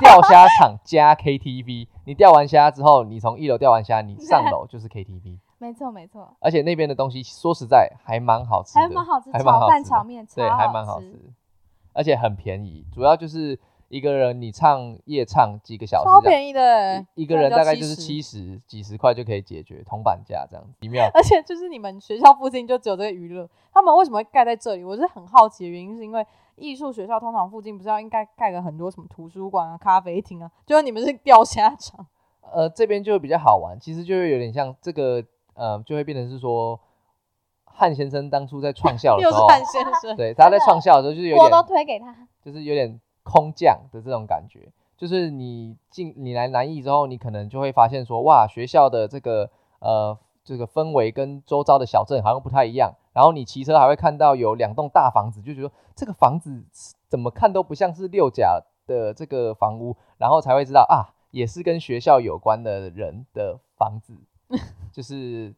[0.00, 1.88] 钓虾场加 KTV。
[2.04, 5.38] 你钓完虾之后，你从一楼钓完虾，你上楼就是 KTV。
[5.58, 11.00] 没错没错，而且那边的东西说实在还蛮好吃的，还蛮好吃，还蛮炒饭、好吃的炒面超对，还蛮好。
[11.00, 11.32] 吃，
[11.94, 12.84] 而且很便宜。
[12.92, 13.58] 主要就是
[13.88, 21.08] 一个人你唱夜唱几个小时，超便宜的欸，一一个人大概就是七十几十块就可以解决铜板价这样子，奇妙。
[21.14, 24.82] 而且就是你们学校附近就只有这个娱乐，他们为什么会盖在这里？
[24.84, 32.06] 我是很好奇的原因，是因为艺术学校通常附近不是要应该盖个很多什么图书馆啊、咖啡厅啊，就是你们是钓虾场，
[32.52, 35.22] 呃，这边就会比较好玩，其实就会有点像这个，
[35.54, 36.80] 呃，就会变成是说，
[37.64, 56.64] 汉先生当初在创校的 时候，又是汉先生，对，他在创校的时候就是有锅都点，推给他，就是有点空降的这种感觉，就是你进你来南艺之后，你可能就会发现说，哇，学校的这个呃这个氛围跟周遭的小镇好像不太一样，然后你骑车还会看到有两栋大房子，就觉得这个房子
[57.08, 64.14] 怎么看都不像是六甲的这个房屋，然后才会知道啊，也是跟学校有关的人的房子，
[64.92, 65.52] 就是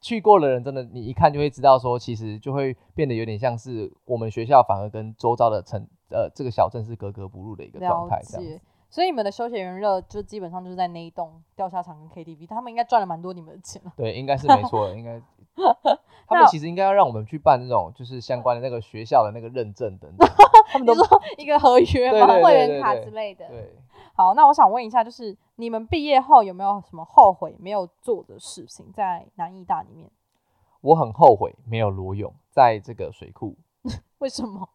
[0.00, 8.60] 去过的人真的，你一看就会知道说，其实就会变得有点像是我们学校反而跟周遭的城呃这个小镇是格格不入的一个状态，这样。。
[8.90, 13.92] 所以你们的休闲娱乐就基本上就是在那一栋钓虾场跟 KTV，他们应该赚了蛮多你们的钱了。
[13.94, 15.20] 对，应该是没错的，应该。
[16.26, 20.28] 他们其实应该要让我们去办那种就是相关的那个学校的那个认证等等，
[20.72, 21.04] 他们都说
[21.36, 22.26] 一个合约吗？
[22.26, 23.46] 对对会员卡之类的。
[23.48, 23.76] 对。
[24.14, 30.10] 好，那我想问一下，就是你们毕业后有没有什么后悔没有做的事情在南艺大里面？
[30.80, 33.56] 我很后悔没有裸泳在这个水库，
[34.18, 34.68] 为什么？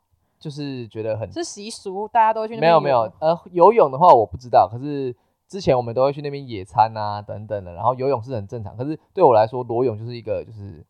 [0.44, 5.16] 就是觉得很是习俗，大家都会去那没有没有呃游泳的话我不知道，可是
[5.48, 10.86] 之前我们都会去那边野餐啊等等的，然后游泳是很正常，可是对我来说裸泳就是一个就是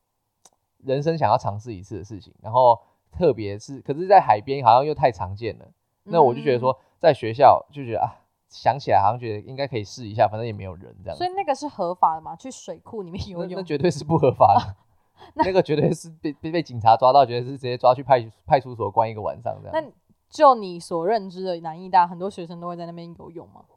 [0.80, 2.80] 人生想要尝试一次的事情，然后
[3.12, 5.68] 特别是可是在海边好像又太常见了，
[6.06, 8.10] 那我就觉得嗯说在学校就觉得啊
[8.50, 12.36] 想起来好像觉得应该可以试一下，反正也没有人这样所以那个是合法的嘛？
[12.36, 14.76] 去水库里面游泳那，绝对是不合法的。
[15.36, 19.72] 那个绝对是被被被警察抓到，绝对是直接抓去派派出所关一个晚上这样。
[19.74, 19.92] 那
[20.30, 23.64] 就你所认知的南艺大，很多学生都会在那边游泳吗？
[23.70, 23.76] 哎，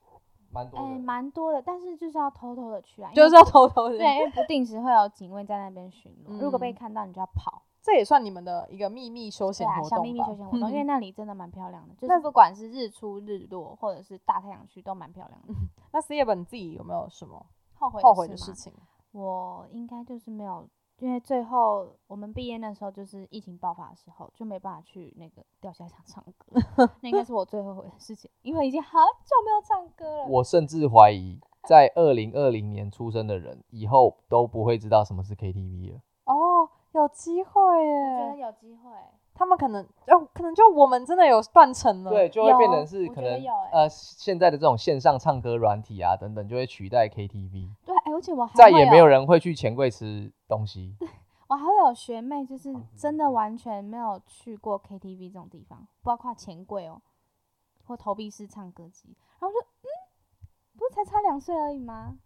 [0.51, 0.99] 蛮多的。
[0.99, 3.99] 蛮多的，但是就是要偷偷的去啊，就是要偷偷的。
[3.99, 7.63] 对，因为不定时会有警卫在那边巡逻，如果被嗯看到你就要跑。
[7.83, 9.97] 这也算你们的一个秘密休闲活动吧？
[9.97, 15.55] 小秘密休闲活动，因为 那里真的蛮漂亮的，就是不管是日出日落或者是大太阳区都蛮漂亮的。
[15.93, 18.73] 那 C 业本自己有没有什么后悔后悔的事情？
[19.13, 20.67] 我应该就是没有
[20.99, 26.61] 因为最后我们毕业那时候就是疫情爆发的时候，就没办法去那个钓虾场唱歌，
[27.03, 30.27] 那应该是我最后悔的事情，因为已经好久没有唱歌了。
[30.27, 31.39] 我甚至怀疑，
[31.69, 36.01] 在二零二零年出生的人，以后都不会知道什么是 KTV 了。
[36.25, 38.91] 哦，有机会觉得耶，有机会，
[39.35, 42.11] 他们可能哦，可能就我们真的有断层了。
[42.11, 43.39] 对，就会变成是可能
[43.71, 50.97] 呃现在的这种线上唱歌软体啊等等，就会取代 KTV，对，哎、而且我还再也没有人会去钱柜吃东西。
[51.49, 57.01] 我还会有学妹，就是真的完全没有去过 KTV 这种地方，包括钱柜哦，
[57.85, 59.15] 或投币式唱歌机。
[59.39, 59.87] 然后我就嗯，
[60.77, 62.17] 不是才差两岁而已吗？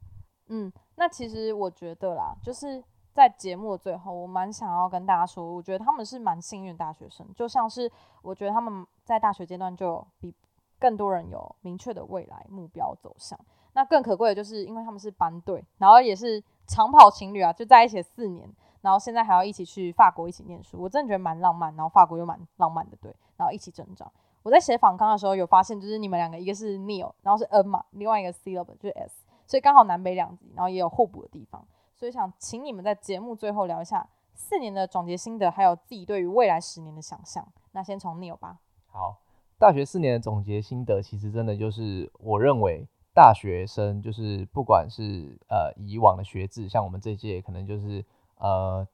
[0.46, 2.82] 嗯，那其实我觉得啦，就是
[3.12, 7.90] 在节目的最后，我蛮想要跟大家说，我觉得他们是蛮幸运的大学生，就像是
[8.22, 10.34] 我觉得他们在大学阶段就比
[10.78, 13.38] 更多人有明确的未来目标走向。
[13.72, 18.48] 那更可贵的就是，因为他们是班队，然后也是长跑情侣啊，就在一起四年，
[18.80, 21.74] 然后现在还要一起去法国一起念书，我真的觉得蛮浪漫。
[21.76, 24.10] 然后法国又蛮浪漫的，对，然后一起成长。
[24.42, 31.62] 我在写访纲的时候有发现，就是你们两个一个是 Neil，然后是 N 嘛，另外一个 C 了就是 S，所以刚好南北两极，然后也有互补的地方。
[31.94, 37.46] 所以想请你们在节目最后聊一下四年的总结心得，还有自己对于未来十年的想象。
[37.72, 38.58] 那先从 Neil 吧。
[38.86, 39.18] 好，
[39.58, 48.04] 大学四年的总结心得，其实真的就是我认为大学生就是不管是呃以往的学制，像我们这届可能就是
[48.38, 48.86] 呃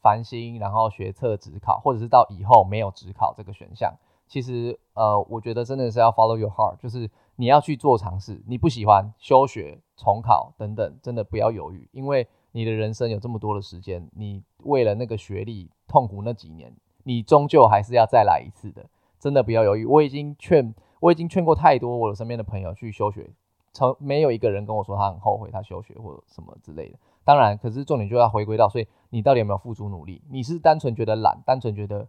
[0.00, 3.94] 繁星，然后学测、职考，或者是到以后没有职考这个选项，
[4.26, 18.86] 其实呃我觉得真的是要 follow your heart，就是你要去做尝试，你不喜欢休学、重考等等，真的不要犹豫，因为你的人生有这么多的时间，你为了那个学历痛苦那几年，你终究还是要再来一次的。
[19.20, 19.84] 真的不要犹豫。
[19.84, 23.28] 我已经劝，我已经劝过太多我身边的朋友去休学，
[23.72, 26.98] 从没有一个人跟我说他很后悔他休学或者什么之类的。
[27.24, 30.22] 当然，可是重点就要回归到，所以你到底有没有付出努力？
[30.30, 32.08] 你是单纯觉得懒，单纯觉得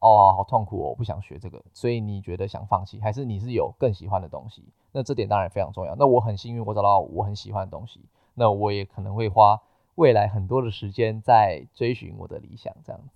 [0.00, 4.64] 哦好痛苦哦，我不想学这个，所以你觉得想放弃，还是你是有更喜欢的东西？
[4.92, 5.94] 那这点当然非常重要。
[5.94, 8.00] 那我很幸运，我找到我很喜欢的东西，
[8.34, 9.60] 那我也可能会花
[9.94, 13.08] 未来很多的时间在追寻我的理想，这样子。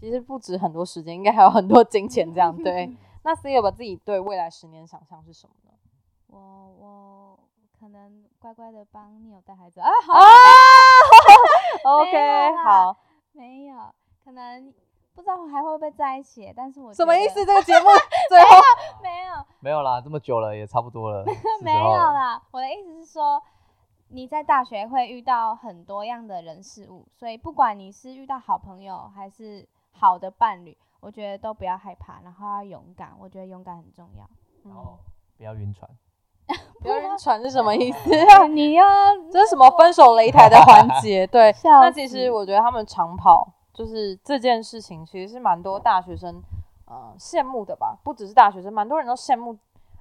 [0.00, 2.56] 其实不止很多时间，应该还有很多金钱这样。
[2.62, 5.70] 对， 那 C 有把自己对未来十年想象是什么呢？
[6.32, 7.38] 我我
[7.78, 10.26] 可能乖乖的帮你有带孩子啊，好啊
[11.84, 12.96] ，OK，好，
[13.32, 13.76] 没有，
[14.24, 14.72] 可能
[15.14, 17.44] 不知道还会不会在一起，但是我什么意思？
[17.44, 17.86] 这个节目
[18.30, 18.48] 最后
[19.02, 21.22] 没有，没有啦，这么久了也差不多了，
[21.62, 21.70] 没。
[21.70, 23.42] 有啦，我的意思是说，
[24.08, 34.26] 你在大学会遇到很多样的人事物，所以不管你是遇到好朋友还是好的伴侣，我觉得都不要害怕，然后要勇敢，我觉得勇敢很重要。
[34.64, 34.98] 然后
[35.36, 35.90] 不要晕船。
[36.80, 38.10] 不要晕船是什么意思？
[38.52, 38.84] 你要
[39.30, 41.26] 这是什么分手擂台的环节？
[41.26, 46.42] 对，笑那其实我觉得他们长跑就是这件事情，其实是蛮多大学生
[46.86, 47.96] 呃羡慕的吧？
[48.02, 49.56] 不只是大学生，蛮多人都羡慕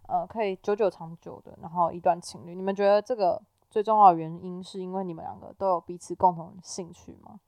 [0.07, 2.55] 呃可以久久长久的，然后一段情侣。
[2.55, 7.39] 你们觉得这个最重要的原因是因为你们两个都有彼此共同的兴趣吗？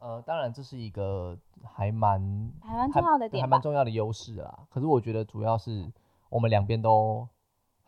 [0.00, 3.60] 呃，当然这是一个还蛮还蛮重要的点还蛮。
[3.60, 4.58] 重要的优势啦。
[4.70, 5.90] 可是我觉得主要是
[6.30, 7.28] 我们两边都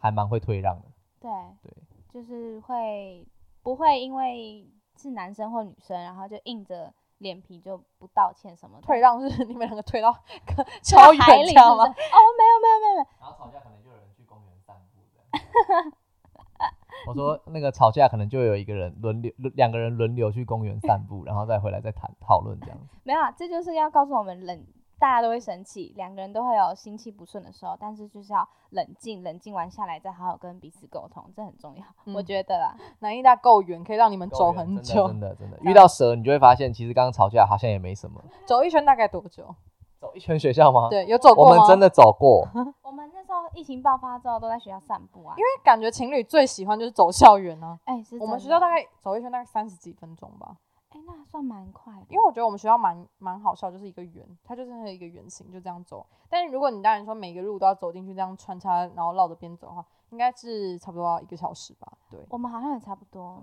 [0.03, 0.83] 还蛮会退让的。
[1.21, 1.31] 对
[1.63, 1.73] 对，
[2.13, 3.25] 就是会
[3.63, 8.83] 不会因为是男生或女生，然后就硬着脸皮就不道歉什么的？
[8.83, 10.13] 退让是 你们两个退到
[10.45, 11.85] 退超远这样吗？
[11.85, 15.93] 哦，没有没有没有没有，然后吵架可能就有人去公园散步这样。
[17.07, 22.97] 我说那个吵架可能就有一个人轮流，两个人轮流去公园散步，然后再回来再谈讨论这样子。
[23.05, 24.67] 没有啊，这就是要告诉我们冷，
[24.99, 31.85] 大家都会生气，两个人都会有心气不顺的时候，但是就是要冷静，冷静完下来再好好跟彼此沟通，这很重要，
[32.15, 32.77] 我嗯觉得啦。
[33.01, 35.09] 南艺大够远，可以让你们走很久。
[35.09, 38.23] 真的真的真的遇到蛇，你就会发现其实刚刚吵架好像也没什么。
[38.47, 39.55] 走一圈大概多久？
[39.99, 41.55] 走一圈学校吗？，对，有走我过我？
[41.57, 42.47] 们真的走过。
[42.83, 50.57] 我们那时候疫情爆发之后都在学校散步啊，因为感觉情侣最喜欢就是走校园呢、哎、是我们学校大概走一圈大概三十几分钟吧，
[50.95, 56.07] 哎、那算蛮快的，因为我觉得我们学校蛮蛮好笑，就是一个圆，它就是那一个圆形，就这样走。
[56.29, 61.91] 但是如果你当然说每个路都要走进去，这样穿插，然后绕着边走的话，应该是差不多要一个小时吧。
[62.11, 63.43] 对，我们好像也差不多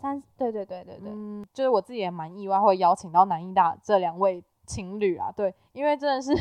[0.00, 6.32] 三，对对对对对，嗯，就是我自己也蛮意外会邀请到南艺大这两位情侣啊，对，因为真的是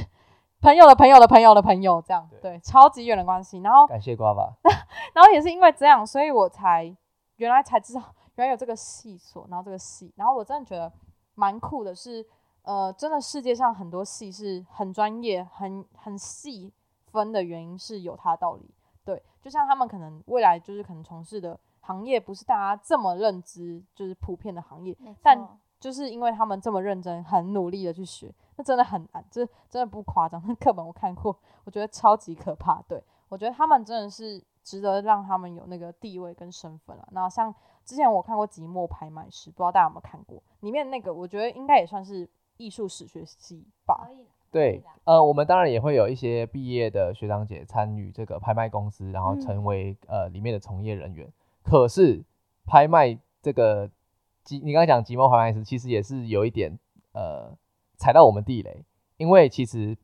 [0.62, 3.60] 朋友的朋友的朋友的朋友这样，对对，超级远的关系。
[3.60, 4.56] 然后感谢瓜吧。
[5.14, 6.96] 然后也是因为这样，所以我才
[7.36, 8.02] 原来才知道
[8.36, 10.92] 原来有这个系所，然后这个系，然后我真的觉得
[11.36, 12.26] 蛮酷的是，
[12.64, 16.74] 呃，真的世界上很多系是很专业、很很细
[17.12, 18.70] 分的原因是有它的道理。
[19.04, 25.48] 对，就像他们可能未来就是可能从事的行业不是大家这么认知，就是普遍的行业，但
[25.80, 30.44] 就是因为他们这么认真、很努力的去学，那真的很难，这真的不夸张。
[30.48, 32.82] 那课本我看过，我觉得超级可怕。
[32.88, 37.08] 对我觉得他们真的是值得让他们有那个地位跟身份啊。
[37.12, 37.54] 那像
[37.86, 40.44] 之前我看过《寂寞拍卖师》，不知道大家有没有看过？
[40.60, 44.10] 里面那个我觉得应该也算是艺术史学系吧
[44.52, 51.32] 对，呃，我们当然也会有一些毕业的学长姐参与这个拍卖公司，然后嗯成为、呃里面的从业人员。
[51.62, 52.24] 可是
[52.66, 53.90] 拍卖这个
[54.44, 56.80] 即你刚才讲即墨拍卖师，其实也是有一点
[57.12, 57.54] 呃
[57.98, 58.86] 踩到我们地雷，
[59.18, 59.98] 因为其实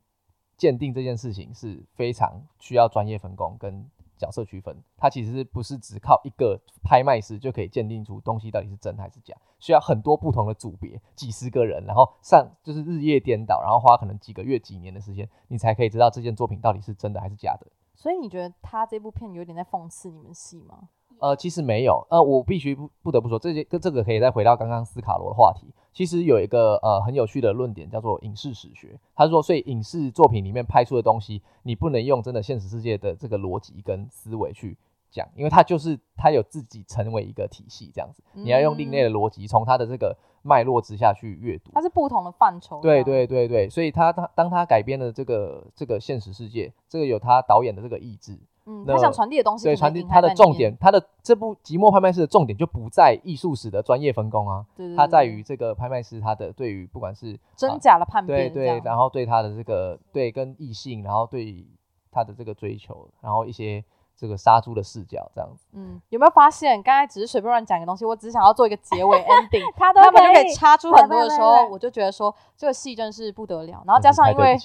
[0.58, 17.66] 鉴定这件事情是非常需要专业分工跟角色区分，它其实不是只靠一个拍卖师就可以鉴定出东西到底是真还是假，需要很多不同的组别，几十个人，然后上就是日夜颠倒，然后花可能几个月、几年的时间，你才可以知道这件作品到底是真的还是假的。
[17.94, 20.88] 所以你觉得他这部片有点在讽刺你们系吗？
[21.20, 25.72] 呃，其实没有，呃，我必须不不得不说，这些跟这个可以再回到刚刚斯卡罗的话题。
[25.92, 34.78] 其实有一个呃很有趣的论点叫做影视史学，他说，所以影视作品里面拍出的东西，你不能用真的现实世界的这个逻辑跟思维去
[35.10, 41.70] 讲，因为它就是它有自己成为一个体系这样子，你要用另类的逻辑，从它的这个脉络之下去阅读。
[41.74, 42.80] 它是不同的范畴。
[42.80, 61.66] 对，对对对，所以他他当他改编了这个这个现实世界，这个有他导演的这个意志，嗯，他想传递的东西对，传递隐含在里面它的重点，，他的这部《即墨拍卖师》的重点就不在艺术史的专业分工啊，对对它在于这个拍卖师他的对于不管是真假的判对对，别这样，然后对他的这个对跟异性，然后对
[62.10, 63.82] 他的这个追求，然后一些
[64.16, 65.66] 这个杀猪的视角这样子。
[65.72, 73.82] 嗯，有没有发现刚才只是随便乱讲一个东西，我只是想要做一个结尾 ending， 他都他们就可可以插出很多的时候，对对对对我就觉得说这个戏真是不得了。
[73.86, 74.56] 然后加上因为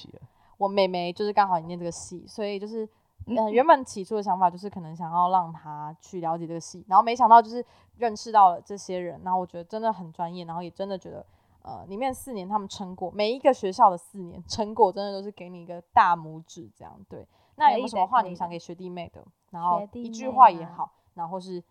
[0.58, 2.88] 我妹妹就是刚好也念这个戏，所以就是
[3.28, 7.64] 嗯呃原本起初的想法就是可能想要让他去了解这个戏，然后没想到就是
[7.98, 11.26] 认识到了这些人，然后我觉得真的很专业，然后也真的觉得。
[11.64, 17.28] 呃，里面四年他们撑过，每一个学校的四年撑过，真的都是给你一个大拇指，这样对。
[17.56, 19.22] 那有没有什么话你们想给学弟妹的？
[19.50, 21.62] 然后一句话也好，然后是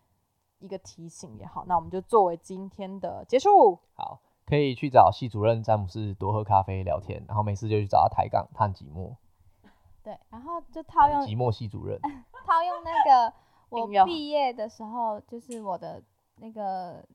[0.59, 3.79] 一个提醒也好，那我们就作为今天的结束。
[3.95, 9.15] 好，可以去找系主任詹姆斯多喝咖啡聊天，然后没事就去找他抬杠探寂寞，
[10.07, 11.99] 对，然后就套用寂寞系主任。
[12.47, 13.33] 套用那个
[13.67, 16.01] 我毕业的时候，就是我的
[16.37, 17.05] 那个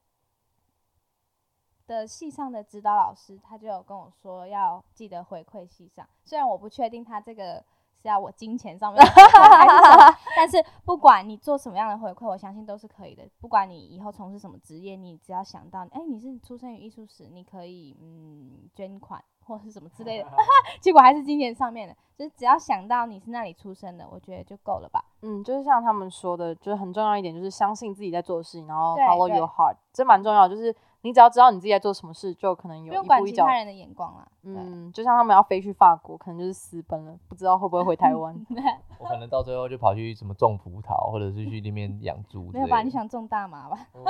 [1.87, 6.07] 的系上的指导老师，他就有跟我说要记得回馈系上。
[6.23, 7.65] 虽然我不确定他这个
[7.97, 13.27] 是要我金钱上面的回馈还是什么， 但是不管你做什么样的回馈，我相信都是可以的。
[13.41, 20.29] 不管你以后从事什么职业，你只要想到，哎、你是出生于艺术史，你可以嗯捐款或是什么之类的，
[20.81, 25.05] 结果还是金钱上面的，就是只要想到你是那里出生的，我觉得就够了吧。
[25.23, 30.55] 嗯，就是像他们说的，就是很重要一点，就是相信自己在做的事情，然后对 follow your heart，这蛮重要的。
[30.55, 33.45] 就是你只要知道你自己在做什么事，就可能有不用管一步一脚。
[33.45, 34.27] 其他人的眼光啦。
[34.45, 38.35] 嗯，就像他们要飞去法国，可能就是私奔了，不知道会不会回台湾。
[38.99, 42.59] 我可能到最后就跑去什么种葡萄，或者是去那边养猪之类的。
[42.59, 42.83] 没有吧？
[42.83, 43.79] 你想种大麻吧？
[43.93, 44.03] 哦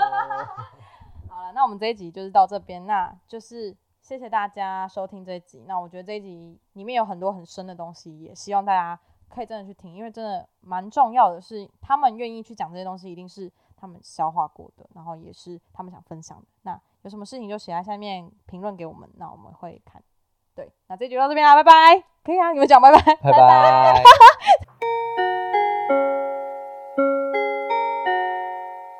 [1.28, 5.64] 好了，那我们这一集就是到这边，那就是谢谢大家收听这一集。
[5.68, 8.98] 那我觉得这一集里面有很多很深的东西，也希望大家
[9.28, 16.44] 可以真的去听，因为真的蛮重要的是，他们愿意去讲这些东西，一定是他们消化过的，然后也是他们想分享的。
[16.62, 20.02] 那有什么事情就写在下面评论给我们，那我们会看。
[20.54, 22.04] 对，那这集就到这边啦，拜拜。
[22.24, 23.00] 可以啊，你们讲拜拜。
[23.00, 24.02] 拜拜。